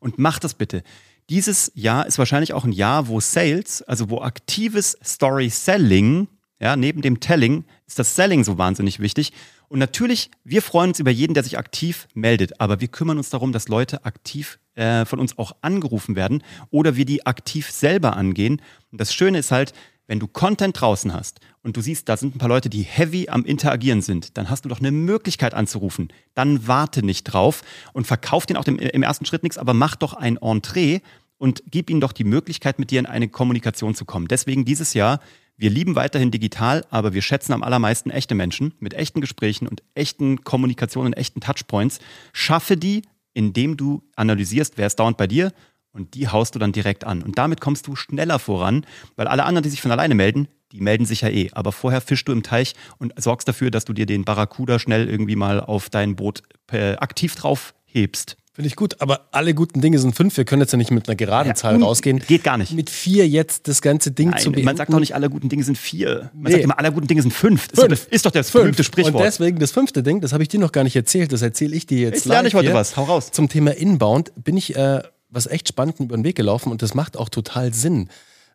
Und 0.00 0.18
mach 0.18 0.40
das 0.40 0.54
bitte. 0.54 0.82
Dieses 1.30 1.72
Jahr 1.74 2.06
ist 2.06 2.18
wahrscheinlich 2.18 2.52
auch 2.52 2.64
ein 2.64 2.72
Jahr, 2.72 3.08
wo 3.08 3.20
Sales, 3.20 3.82
also 3.82 4.10
wo 4.10 4.20
aktives 4.20 4.98
Story 5.04 5.48
Selling, 5.50 6.28
ja, 6.60 6.76
neben 6.76 7.02
dem 7.02 7.20
Telling 7.20 7.64
ist 7.86 7.98
das 7.98 8.14
Selling 8.14 8.44
so 8.44 8.58
wahnsinnig 8.58 9.00
wichtig. 9.00 9.32
Und 9.68 9.78
natürlich, 9.78 10.30
wir 10.44 10.62
freuen 10.62 10.90
uns 10.90 11.00
über 11.00 11.10
jeden, 11.10 11.34
der 11.34 11.42
sich 11.42 11.58
aktiv 11.58 12.06
meldet, 12.14 12.60
aber 12.60 12.80
wir 12.80 12.88
kümmern 12.88 13.16
uns 13.16 13.30
darum, 13.30 13.52
dass 13.52 13.68
Leute 13.68 14.04
aktiv 14.04 14.58
äh, 14.74 15.04
von 15.04 15.18
uns 15.18 15.38
auch 15.38 15.52
angerufen 15.62 16.14
werden 16.14 16.42
oder 16.70 16.96
wir 16.96 17.04
die 17.04 17.26
aktiv 17.26 17.70
selber 17.70 18.16
angehen. 18.16 18.60
Und 18.90 19.00
das 19.00 19.14
Schöne 19.14 19.38
ist 19.38 19.50
halt, 19.50 19.72
wenn 20.12 20.20
du 20.20 20.28
Content 20.28 20.78
draußen 20.78 21.14
hast 21.14 21.40
und 21.62 21.74
du 21.74 21.80
siehst, 21.80 22.06
da 22.06 22.18
sind 22.18 22.36
ein 22.36 22.38
paar 22.38 22.50
Leute, 22.50 22.68
die 22.68 22.82
heavy 22.82 23.30
am 23.30 23.46
Interagieren 23.46 24.02
sind, 24.02 24.36
dann 24.36 24.50
hast 24.50 24.62
du 24.62 24.68
doch 24.68 24.78
eine 24.78 24.90
Möglichkeit 24.90 25.54
anzurufen. 25.54 26.12
Dann 26.34 26.68
warte 26.68 27.02
nicht 27.02 27.24
drauf 27.24 27.62
und 27.94 28.06
verkauf 28.06 28.44
den 28.44 28.58
auch 28.58 28.64
dem, 28.64 28.78
im 28.78 29.02
ersten 29.02 29.24
Schritt 29.24 29.42
nichts, 29.42 29.56
aber 29.56 29.72
mach 29.72 29.96
doch 29.96 30.12
ein 30.12 30.36
Entree 30.36 30.98
und 31.38 31.62
gib 31.66 31.88
ihnen 31.88 32.02
doch 32.02 32.12
die 32.12 32.24
Möglichkeit, 32.24 32.78
mit 32.78 32.90
dir 32.90 32.98
in 32.98 33.06
eine 33.06 33.28
Kommunikation 33.30 33.94
zu 33.94 34.04
kommen. 34.04 34.28
Deswegen 34.28 34.66
dieses 34.66 34.92
Jahr, 34.92 35.18
wir 35.56 35.70
lieben 35.70 35.96
weiterhin 35.96 36.30
digital, 36.30 36.84
aber 36.90 37.14
wir 37.14 37.22
schätzen 37.22 37.54
am 37.54 37.62
allermeisten 37.62 38.10
echte 38.10 38.34
Menschen 38.34 38.74
mit 38.80 38.92
echten 38.92 39.22
Gesprächen 39.22 39.66
und 39.66 39.82
echten 39.94 40.44
Kommunikationen, 40.44 41.14
echten 41.14 41.40
Touchpoints. 41.40 42.00
Schaffe 42.34 42.76
die, 42.76 43.00
indem 43.32 43.78
du 43.78 44.02
analysierst, 44.16 44.74
wer 44.76 44.88
ist 44.88 44.96
dauernd 44.96 45.16
bei 45.16 45.26
dir 45.26 45.54
und 45.92 46.14
die 46.14 46.28
haust 46.28 46.54
du 46.54 46.58
dann 46.58 46.72
direkt 46.72 47.04
an. 47.04 47.22
Und 47.22 47.38
damit 47.38 47.60
kommst 47.60 47.86
du 47.86 47.96
schneller 47.96 48.38
voran, 48.38 48.86
weil 49.16 49.26
alle 49.28 49.44
anderen, 49.44 49.62
die 49.62 49.70
sich 49.70 49.82
von 49.82 49.90
alleine 49.90 50.14
melden, 50.14 50.48
die 50.72 50.80
melden 50.80 51.04
sich 51.04 51.20
ja 51.20 51.28
eh. 51.28 51.50
Aber 51.52 51.70
vorher 51.72 52.00
fischst 52.00 52.26
du 52.28 52.32
im 52.32 52.42
Teich 52.42 52.74
und 52.98 53.12
sorgst 53.20 53.46
dafür, 53.46 53.70
dass 53.70 53.84
du 53.84 53.92
dir 53.92 54.06
den 54.06 54.24
Barracuda 54.24 54.78
schnell 54.78 55.08
irgendwie 55.08 55.36
mal 55.36 55.60
auf 55.60 55.90
dein 55.90 56.16
Boot 56.16 56.42
äh, 56.72 56.94
aktiv 56.96 57.34
drauf 57.34 57.74
hebst. 57.84 58.36
Finde 58.54 58.68
ich 58.68 58.76
gut, 58.76 59.00
aber 59.00 59.28
alle 59.32 59.54
guten 59.54 59.80
Dinge 59.80 59.98
sind 59.98 60.14
fünf. 60.14 60.36
Wir 60.36 60.44
können 60.44 60.60
jetzt 60.60 60.72
ja 60.72 60.76
nicht 60.76 60.90
mit 60.90 61.08
einer 61.08 61.16
geraden 61.16 61.48
Ja, 61.48 61.54
Zahl 61.54 61.74
un- 61.74 61.82
rausgehen. 61.82 62.18
geht 62.18 62.44
gar 62.44 62.58
nicht. 62.58 62.72
Mit 62.72 62.90
vier 62.90 63.26
jetzt 63.26 63.66
das 63.66 63.80
ganze 63.80 64.10
Ding 64.12 64.28
zu 64.30 64.34
Nein, 64.34 64.52
beenden. 64.52 64.64
man 64.66 64.76
sagt 64.76 64.92
doch 64.92 65.00
nicht, 65.00 65.14
alle 65.14 65.30
guten 65.30 65.48
Dinge 65.48 65.64
sind 65.64 65.78
vier. 65.78 66.30
Man 66.34 66.44
Nee. 66.44 66.52
sagt 66.52 66.64
immer, 66.64 66.78
alle 66.78 66.92
guten 66.92 67.06
Dinge 67.06 67.22
sind 67.22 67.32
fünf. 67.32 67.68
Das 67.68 67.80
Fünf. 67.80 67.92
Ist, 67.92 68.04
doch, 68.06 68.12
ist 68.12 68.26
doch 68.26 68.30
das 68.30 68.50
Fünf. 68.50 68.62
berühmte 68.64 68.84
Sprichwort. 68.84 69.14
Und 69.14 69.22
deswegen 69.22 69.58
das 69.58 69.70
fünfte 69.72 70.02
Ding, 70.02 70.20
das 70.20 70.34
habe 70.34 70.42
ich 70.42 70.50
dir 70.50 70.60
noch 70.60 70.72
gar 70.72 70.84
nicht 70.84 70.96
erzählt, 70.96 71.32
das 71.32 71.40
erzähle 71.40 71.74
ich 71.74 71.86
dir 71.86 71.98
jetzt. 72.00 72.14
Jetzt 72.14 72.24
lerne 72.26 72.46
ich 72.48 72.54
heute 72.54 72.74
was. 72.74 72.94
Hau 72.98 73.04
raus. 73.04 73.30
Zum 73.30 73.48
Thema 73.48 73.70
Inbound 73.74 74.32
bin 74.36 74.58
ich 74.58 74.76
äh, 74.76 75.00
was 75.32 75.46
echt 75.46 75.68
spannend 75.68 75.98
über 75.98 76.16
den 76.16 76.24
Weg 76.24 76.36
gelaufen 76.36 76.70
und 76.70 76.82
das 76.82 76.94
macht 76.94 77.16
auch 77.16 77.28
total 77.28 77.74
Sinn. 77.74 78.08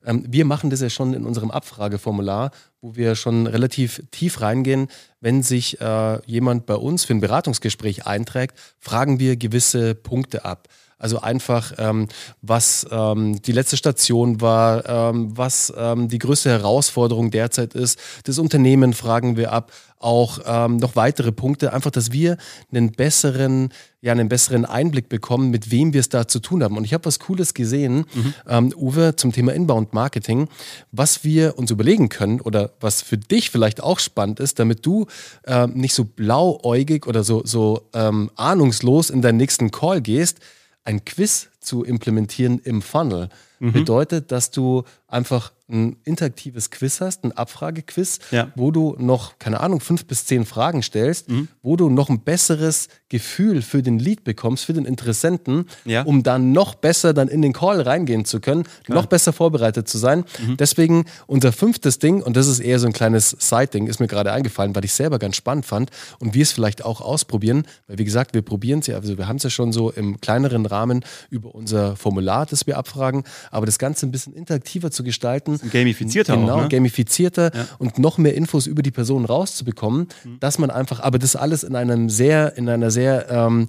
Ähm, 0.06 0.24
wir 0.28 0.46
machen 0.46 0.70
das 0.70 0.82
ja 0.82 0.90
schon 0.90 1.14
in 1.14 1.26
unserem 1.26 1.52
Abfrageformular, 1.52 2.52
wo 2.82 2.96
wir 2.96 3.16
schon 3.16 3.48
relativ 3.48 4.04
tief 4.12 4.42
reingehen. 4.42 4.88
Wenn 5.20 5.44
sich 5.44 5.82
äh, 5.82 6.20
jemand 6.26 6.66
bei 6.66 6.76
uns 6.76 7.04
für 7.06 7.14
ein 7.14 7.22
Beratungsgespräch 7.22 8.06
einträgt, 8.06 8.58
fragen 8.80 9.20
wir 9.20 9.36
gewisse 9.36 9.96
Punkte 9.96 10.46
ab. 10.46 10.68
Also 11.00 11.22
einfach, 11.22 11.74
ähm, 11.78 12.08
was 12.42 12.88
ähm, 12.90 13.40
die 13.42 13.52
letzte 13.52 13.78
Station 13.78 14.42
war, 14.42 14.88
ähm, 14.90 15.38
was 15.38 15.72
ähm, 15.78 16.08
die 16.08 16.18
größte 16.18 16.50
Herausforderung 16.50 17.30
derzeit 17.30 17.76
ist. 17.76 18.00
Das 18.24 18.40
Unternehmen 18.40 18.94
fragen 18.94 19.38
wir 19.38 19.52
ab, 19.52 19.72
auch 20.00 20.40
ähm, 20.46 20.78
noch 20.78 20.96
weitere 20.96 21.32
Punkte. 21.32 21.74
Einfach, 21.74 21.92
dass 21.92 22.12
wir 22.12 22.38
einen 22.72 22.92
besseren, 22.92 23.70
ja, 24.02 24.12
einen 24.12 24.30
besseren 24.30 24.66
Einblick 24.66 25.08
bekommen, 25.08 25.52
mit 25.52 25.70
wem 25.70 25.94
wir 25.94 26.00
es 26.00 26.10
da 26.10 26.28
zu 26.28 26.40
tun 26.40 26.64
haben. 26.64 26.78
Und 26.78 26.84
ich 26.84 26.94
habe 26.94 27.06
was 27.06 27.20
Cooles 27.20 27.54
gesehen, 27.54 28.06
ähm, 28.48 28.74
Uwe, 28.76 29.16
zum 29.16 29.32
Thema 29.32 29.54
Inbound 29.54 29.94
Marketing, 29.94 30.48
was 30.92 31.24
wir 31.24 31.58
uns 31.60 31.70
überlegen 31.72 32.10
können 32.10 32.42
oder 32.42 32.72
was 32.80 33.04
für 33.04 33.18
dich 33.18 33.50
vielleicht 33.52 33.82
auch 33.82 34.00
spannend 34.00 34.40
ist, 34.40 34.60
damit 34.60 34.86
du 34.86 35.08
ähm, 35.46 35.74
nicht 35.74 35.94
so 35.94 36.06
blauäugig 36.06 37.06
oder 37.06 37.24
so, 37.24 37.44
so 37.46 37.88
ähm, 37.94 38.32
ahnungslos 38.36 39.10
in 39.10 39.22
deinen 39.22 39.38
nächsten 39.38 39.70
Call 39.72 40.02
gehst, 40.02 40.40
ein 40.88 41.04
Quiz 41.04 41.50
zu 41.60 41.84
implementieren 41.84 42.60
im 42.60 42.82
Funnel. 42.82 43.28
Mhm. 43.60 43.74
Bedeutet, 43.74 44.32
dass 44.32 44.52
du 44.52 44.84
einfach 45.08 45.52
ein 45.70 45.98
interaktives 46.06 46.70
Quiz 46.72 47.02
hast, 47.02 47.26
ein 47.26 47.34
Abfragequiz, 47.34 48.20
Ja. 48.32 48.52
wo 48.56 48.72
du 48.72 48.96
noch, 49.00 49.38
keine 49.38 49.60
Ahnung, 49.60 49.82
fünf 49.82 50.06
bis 50.06 50.26
zehn 50.26 50.46
Fragen 50.46 50.82
stellst, 50.82 51.30
Mhm. 51.30 51.50
wo 51.62 51.76
du 51.76 51.90
noch 51.90 52.10
ein 52.10 52.22
besseres 52.22 52.88
Gefühl 53.10 53.62
für 53.62 53.82
den 53.84 54.00
Lead 54.00 54.24
bekommst, 54.24 54.64
für 54.66 54.72
den 54.74 54.86
Interessenten, 54.86 55.66
Ja. 55.84 56.04
um 56.04 56.24
dann 56.24 56.54
noch 56.54 56.76
besser 56.76 57.14
dann 57.14 57.28
in 57.28 57.42
den 57.42 57.52
Call 57.52 57.82
reingehen 57.82 58.24
zu 58.24 58.40
können, 58.40 58.64
noch 58.88 59.08
besser 59.08 59.34
vorbereitet 59.34 59.90
zu 59.90 59.98
sein. 59.98 60.24
Mhm. 60.46 60.56
Deswegen 60.58 61.06
unser 61.26 61.52
fünftes 61.52 62.00
Ding, 62.00 62.22
und 62.22 62.38
das 62.38 62.48
ist 62.48 62.60
eher 62.60 62.80
so 62.80 62.88
ein 62.88 62.94
kleines 62.94 63.32
Side-Ding, 63.38 63.88
ist 63.88 64.00
mir 64.00 64.08
gerade 64.08 64.32
eingefallen, 64.32 64.74
weil 64.76 64.86
ich 64.86 64.94
selber 64.94 65.20
ganz 65.20 65.36
spannend 65.36 65.66
fand 65.66 65.90
und 66.20 66.34
wir 66.34 66.44
es 66.44 66.52
vielleicht 66.54 66.84
auch 66.86 67.02
ausprobieren, 67.02 67.66
weil 67.88 67.98
wie 67.98 68.06
gesagt, 68.06 68.34
wir 68.34 68.42
probieren 68.42 68.80
es 68.80 68.88
ja, 68.88 68.96
also 68.96 69.18
wir 69.18 69.28
haben 69.28 69.38
es 69.38 69.44
ja 69.44 69.50
schon 69.50 69.74
so 69.74 69.90
im 69.92 70.22
kleineren 70.22 70.66
Rahmen 70.66 71.04
über 71.30 71.54
unser 71.56 71.98
Formular, 71.98 72.46
das 72.46 72.68
wir 72.68 72.78
abfragen, 72.78 73.24
aber 73.52 73.66
das 73.66 73.80
Ganze 73.80 74.06
ein 74.06 74.12
bisschen 74.12 74.34
interaktiver 74.34 74.92
zu 74.92 75.04
gestalten. 75.04 75.60
Gamifizierter 75.72 76.36
genau, 76.36 76.56
auch, 76.58 76.62
ne? 76.64 76.68
gamifizierter 76.70 77.52
und 77.80 78.00
noch 78.00 78.18
mehr 78.18 78.36
Infos 78.36 78.68
über 78.68 78.82
die 78.82 78.92
Person 78.92 79.26
rauszubekommen, 79.26 80.08
Mhm. 80.24 80.40
dass 80.40 80.58
man 80.60 80.70
einfach, 80.70 81.00
aber 81.00 81.20
das 81.20 81.36
alles 81.36 81.64
in 81.64 81.76
einem 81.76 82.10
sehr, 82.10 82.58
in 82.58 82.68
einer 82.70 82.92
sehr 82.92 83.30
ähm, 83.30 83.68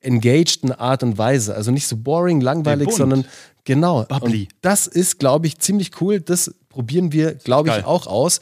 engageden 0.00 0.72
Art 0.72 1.02
und 1.02 1.18
Weise. 1.18 1.54
Also 1.54 1.70
nicht 1.70 1.86
so 1.88 1.96
boring, 1.96 2.40
langweilig, 2.40 2.90
sondern 2.92 3.24
genau. 3.64 4.04
Bubbly. 4.04 4.42
Und 4.42 4.48
das 4.62 4.86
ist, 4.86 5.18
glaube 5.18 5.46
ich, 5.46 5.58
ziemlich 5.58 6.00
cool. 6.00 6.20
Das 6.20 6.54
probieren 6.68 7.12
wir, 7.12 7.34
glaube 7.34 7.68
ich, 7.70 7.74
Geil. 7.76 7.84
auch 7.84 8.06
aus. 8.06 8.40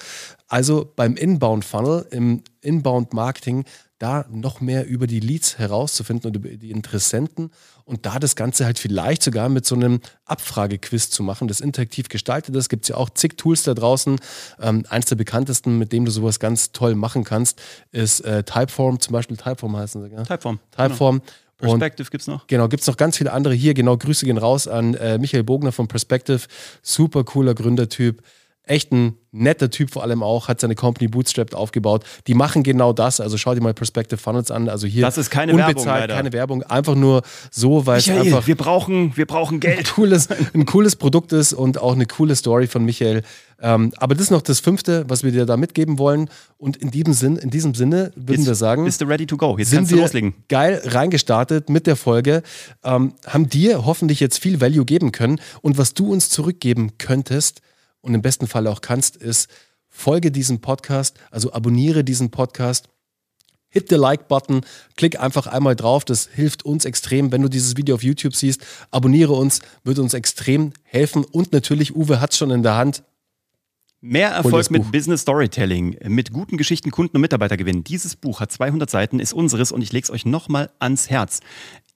Also 0.49 0.93
beim 0.95 1.17
Inbound-Funnel, 1.17 2.07
im 2.11 2.43
Inbound-Marketing, 2.61 3.65
da 3.99 4.27
noch 4.31 4.61
mehr 4.61 4.87
über 4.87 5.07
die 5.07 5.21
Leads 5.21 5.59
herauszufinden 5.59 6.29
und 6.29 6.37
über 6.37 6.49
die 6.49 6.71
Interessenten 6.71 7.51
und 7.85 8.07
da 8.07 8.19
das 8.19 8.35
Ganze 8.35 8.65
halt 8.65 8.79
vielleicht 8.79 9.23
sogar 9.23 9.49
mit 9.49 9.65
so 9.67 9.75
einem 9.75 10.01
Abfragequiz 10.25 11.11
zu 11.11 11.23
machen, 11.23 11.49
das 11.49 11.61
interaktiv 11.61 12.09
gestaltet 12.09 12.57
ist. 12.57 12.69
Gibt 12.69 12.85
es 12.85 12.89
ja 12.89 12.97
auch 12.97 13.11
zig 13.11 13.37
Tools 13.37 13.63
da 13.63 13.75
draußen. 13.75 14.19
Ähm, 14.61 14.85
eins 14.89 15.07
der 15.07 15.17
bekanntesten, 15.17 15.79
mit 15.79 15.93
dem 15.93 16.05
du 16.05 16.11
sowas 16.11 16.41
ganz 16.41 16.73
toll 16.73 16.95
machen 16.95 17.25
kannst, 17.25 17.63
ist 17.93 18.21
äh, 18.21 18.43
Typeform, 18.43 19.01
zum 19.01 19.13
Beispiel 19.13 19.37
Typeform 19.37 19.77
heißen 19.77 20.03
sie, 20.03 20.11
gell? 20.11 20.25
Typeform. 20.25 20.59
Typeform, 20.73 21.23
Perspective 21.57 22.11
gibt 22.11 22.23
es 22.23 22.27
noch? 22.27 22.47
Genau, 22.47 22.69
gibt 22.69 22.83
es 22.83 22.87
noch 22.87 22.97
ganz 22.97 23.17
viele 23.17 23.33
andere 23.33 23.55
hier. 23.55 23.75
Genau, 23.75 23.97
Grüße 23.97 24.27
gehen 24.27 24.39
raus 24.39 24.67
an 24.69 24.95
äh, 24.95 25.19
Michael 25.19 25.45
Bogner 25.45 25.73
von 25.73 25.89
Perspective. 25.89 26.47
Super 26.83 27.25
cooler 27.25 27.55
Gründertyp 27.55 28.23
echt 28.67 28.93
ein 28.93 29.17
netter 29.31 29.69
Typ 29.69 29.91
vor 29.91 30.03
allem 30.03 30.23
auch, 30.23 30.49
hat 30.49 30.61
seine 30.61 30.75
Company 30.75 31.09
bootstrapped 31.09 31.55
aufgebaut. 31.55 32.05
Die 32.27 32.35
machen 32.35 32.63
genau 32.63 32.93
das. 32.93 33.21
Also 33.21 33.37
schau 33.37 33.55
dir 33.55 33.61
mal 33.61 33.75
Perspective 33.75 34.17
Funnels 34.17 34.51
an. 34.51 34.69
Also 34.69 34.87
hier 34.87 35.03
das 35.03 35.19
ist 35.19 35.31
keine 35.31 35.53
unbezahlt, 35.53 35.77
Werbung, 35.77 35.87
leider. 35.87 36.15
keine 36.15 36.33
Werbung, 36.33 36.63
einfach 36.63 36.95
nur 36.95 37.23
so, 37.51 37.85
weil 37.87 37.97
Michael, 37.97 38.21
es 38.21 38.27
einfach 38.27 38.47
wir 38.47 38.57
brauchen, 38.57 39.17
wir 39.17 39.27
brauchen 39.27 39.61
Geld. 39.61 39.79
Ein 39.79 39.85
cooles, 39.85 40.29
ein 40.55 40.67
cooles 40.67 40.97
Produkt 40.97 41.33
ist 41.33 41.53
und 41.53 41.79
auch 41.79 41.93
eine 41.93 42.07
coole 42.07 42.37
Story 42.37 42.67
von 42.67 42.85
Michael. 42.85 43.23
Ähm, 43.61 43.93
aber 43.97 44.15
das 44.15 44.25
ist 44.25 44.31
noch 44.31 44.43
das 44.43 44.61
Fünfte, 44.61 45.05
was 45.09 45.25
wir 45.25 45.33
dir 45.33 45.47
da 45.47 45.57
mitgeben 45.57 45.99
wollen. 45.99 46.31
Und 46.57 46.77
in 46.77 46.91
diesem, 46.91 47.13
Sinn, 47.13 47.37
in 47.37 47.51
diesem 47.51 47.75
Sinne 47.75 48.13
würden 48.15 48.41
Jetzt 48.41 48.47
wir 48.47 48.55
sagen, 48.55 48.85
bist 48.85 49.01
du 49.01 49.07
ready 49.07 49.27
to 49.27 49.37
go? 49.37 49.57
Jetzt 49.59 49.71
sind 49.71 49.91
wir 49.91 49.99
loslegen. 49.99 50.35
geil 50.49 50.81
reingestartet 50.85 51.69
mit 51.69 51.87
der 51.87 51.97
Folge, 51.97 52.43
ähm, 52.85 53.15
haben 53.27 53.49
dir 53.49 53.85
hoffentlich 53.85 54.21
jetzt 54.21 54.39
viel 54.39 54.61
Value 54.61 54.85
geben 54.85 55.13
können. 55.13 55.41
Und 55.61 55.77
was 55.77 55.95
du 55.95 56.13
uns 56.13 56.31
zurückgeben 56.31 56.93
könntest, 56.99 57.61
und 58.05 58.15
im 58.15 58.23
besten 58.23 58.47
Fall 58.47 58.67
auch 58.67 58.81
kannst, 58.81 59.17
ist, 59.17 59.49
folge 59.89 60.31
diesem 60.31 60.61
Podcast, 60.61 61.17
also 61.31 61.53
abonniere 61.53 62.05
diesen 62.05 62.31
Podcast. 62.31 62.89
Hit 63.69 63.89
the 63.89 63.97
Like-Button, 63.97 64.61
klick 64.97 65.19
einfach 65.19 65.49
einmal 65.49 65.75
drauf, 65.75 66.05
das 66.05 66.29
hilft 66.33 66.65
uns 66.65 66.85
extrem. 66.85 67.33
Wenn 67.33 67.43
du 67.43 67.49
dieses 67.49 67.77
Video 67.77 67.97
auf 67.97 68.05
YouTube 68.05 68.37
siehst, 68.37 68.65
abonniere 68.93 69.33
uns, 69.33 69.61
würde 69.83 70.01
uns 70.01 70.15
extrem 70.15 70.73
helfen. 70.85 71.25
Und 71.25 71.53
natürlich, 71.53 71.97
Uwe 71.97 72.21
hat 72.21 72.31
es 72.31 72.39
schon 72.39 72.53
in 72.53 72.63
der 72.63 72.77
Hand, 72.77 73.03
Mehr 74.07 74.33
Erfolg 74.33 74.71
mit 74.71 74.93
Business 74.93 75.23
Storytelling, 75.23 75.97
mit 76.09 76.31
guten 76.31 76.59
Geschichten 76.59 76.91
Kunden 76.91 77.17
und 77.17 77.23
Mitarbeiter 77.23 77.57
gewinnen. 77.57 77.85
Dieses 77.85 78.17
Buch 78.17 78.41
hat 78.41 78.53
200 78.53 78.91
Seiten, 78.91 79.19
ist 79.19 79.33
unseres 79.33 79.73
und 79.73 79.81
ich 79.81 79.93
lege 79.93 80.05
es 80.05 80.11
euch 80.11 80.27
nochmal 80.27 80.71
ans 80.79 81.09
Herz. 81.09 81.41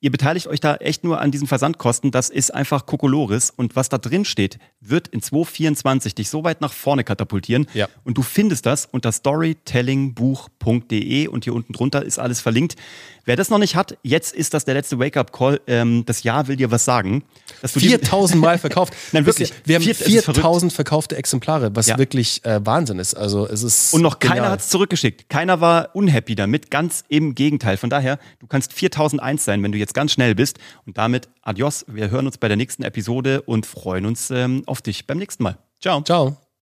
Ihr 0.01 0.13
beteiligt 0.13 0.47
euch 0.47 0.61
da 0.61 0.77
echt 0.77 1.03
nur 1.03 1.21
an 1.21 1.33
diesen 1.33 1.49
Versandkosten. 1.49 2.13
Das 2.13 2.31
ist 2.31 2.55
einfach 2.55 2.87
Kokolores. 2.87 3.51
Und 3.51 3.75
was 3.75 3.89
da 3.89 3.99
drin 3.99 4.25
steht, 4.25 4.61
wird 4.81 5.09
in 5.09 5.21
2024 5.21 6.15
dich 6.15 6.31
so 6.31 6.45
weit 6.45 6.61
nach 6.61 6.73
vorne 6.73 7.03
katapultieren. 7.03 7.67
Ja. 7.75 7.89
Und 8.05 8.17
du 8.17 8.23
findest 8.23 8.65
das 8.65 8.87
unter 8.87 9.11
storytellingbuch.de 9.11 11.27
und 11.27 11.43
hier 11.43 11.55
unten 11.55 11.73
drunter 11.73 12.05
ist 12.05 12.21
alles 12.21 12.41
verlinkt. 12.41 12.77
Wer 13.25 13.35
das 13.37 13.51
noch 13.51 13.59
nicht 13.59 13.75
hat, 13.77 13.99
jetzt 14.03 14.35
ist 14.35 14.55
das 14.55 14.65
der 14.65 14.75
letzte 14.75 15.01
Wake-up-Call. 15.01 15.61
Ähm, 15.67 16.05
das 16.07 16.23
Jahr 16.23 16.49
will 16.49 16.57
dir 16.57 16.71
was 16.71 16.87
sagen. 16.87 17.25
4000 17.63 18.41
Mal 18.41 18.57
verkauft. 18.57 18.95
Nein, 19.13 19.27
wirklich. 19.27 19.53
Wir 19.65 19.77
haben 19.77 19.83
4000 19.83 20.73
verkaufte 20.73 21.15
Exemplare, 21.17 21.75
was 21.75 21.89
ja. 21.89 21.99
wirklich 21.99 22.43
äh, 22.45 22.65
Wahnsinn 22.65 23.01
ist. 23.01 23.15
Also 23.15 23.47
es 23.47 23.63
ist 23.63 23.93
Und 23.93 24.01
noch 24.03 24.21
genial. 24.21 24.39
keiner 24.39 24.51
hat 24.53 24.61
es 24.61 24.71
zurückgeschickt. 24.71 25.29
Keiner 25.29 25.61
war 25.61 25.91
unhappy 25.95 26.37
damit. 26.37 26.71
Ganz 26.71 27.05
im 27.09 27.35
Gegenteil. 27.35 27.77
Von 27.77 27.91
daher, 27.91 28.19
du 28.39 28.47
kannst 28.47 28.73
4001 28.73 29.45
sein, 29.45 29.63
wenn 29.63 29.73
du 29.73 29.79
jetzt 29.89 29.95
ganz 29.95 30.13
schnell 30.13 30.35
bist. 30.35 30.59
Und 30.87 30.99
damit 30.99 31.29
adios. 31.43 31.85
Wir 31.89 32.11
hören 32.11 32.27
uns 32.27 32.39
bei 32.39 32.49
der 32.49 32.57
nächsten 32.57 32.83
Episode 32.83 33.43
und 33.43 33.67
freuen 33.67 34.07
uns 34.07 34.31
ähm, 34.31 34.63
auf 34.67 34.83
dich 34.83 35.07
beim 35.07 35.19
nächsten 35.19 35.43
Mal. 35.43 35.59
Ciao. 35.81 36.03
Ciao. 36.03 36.48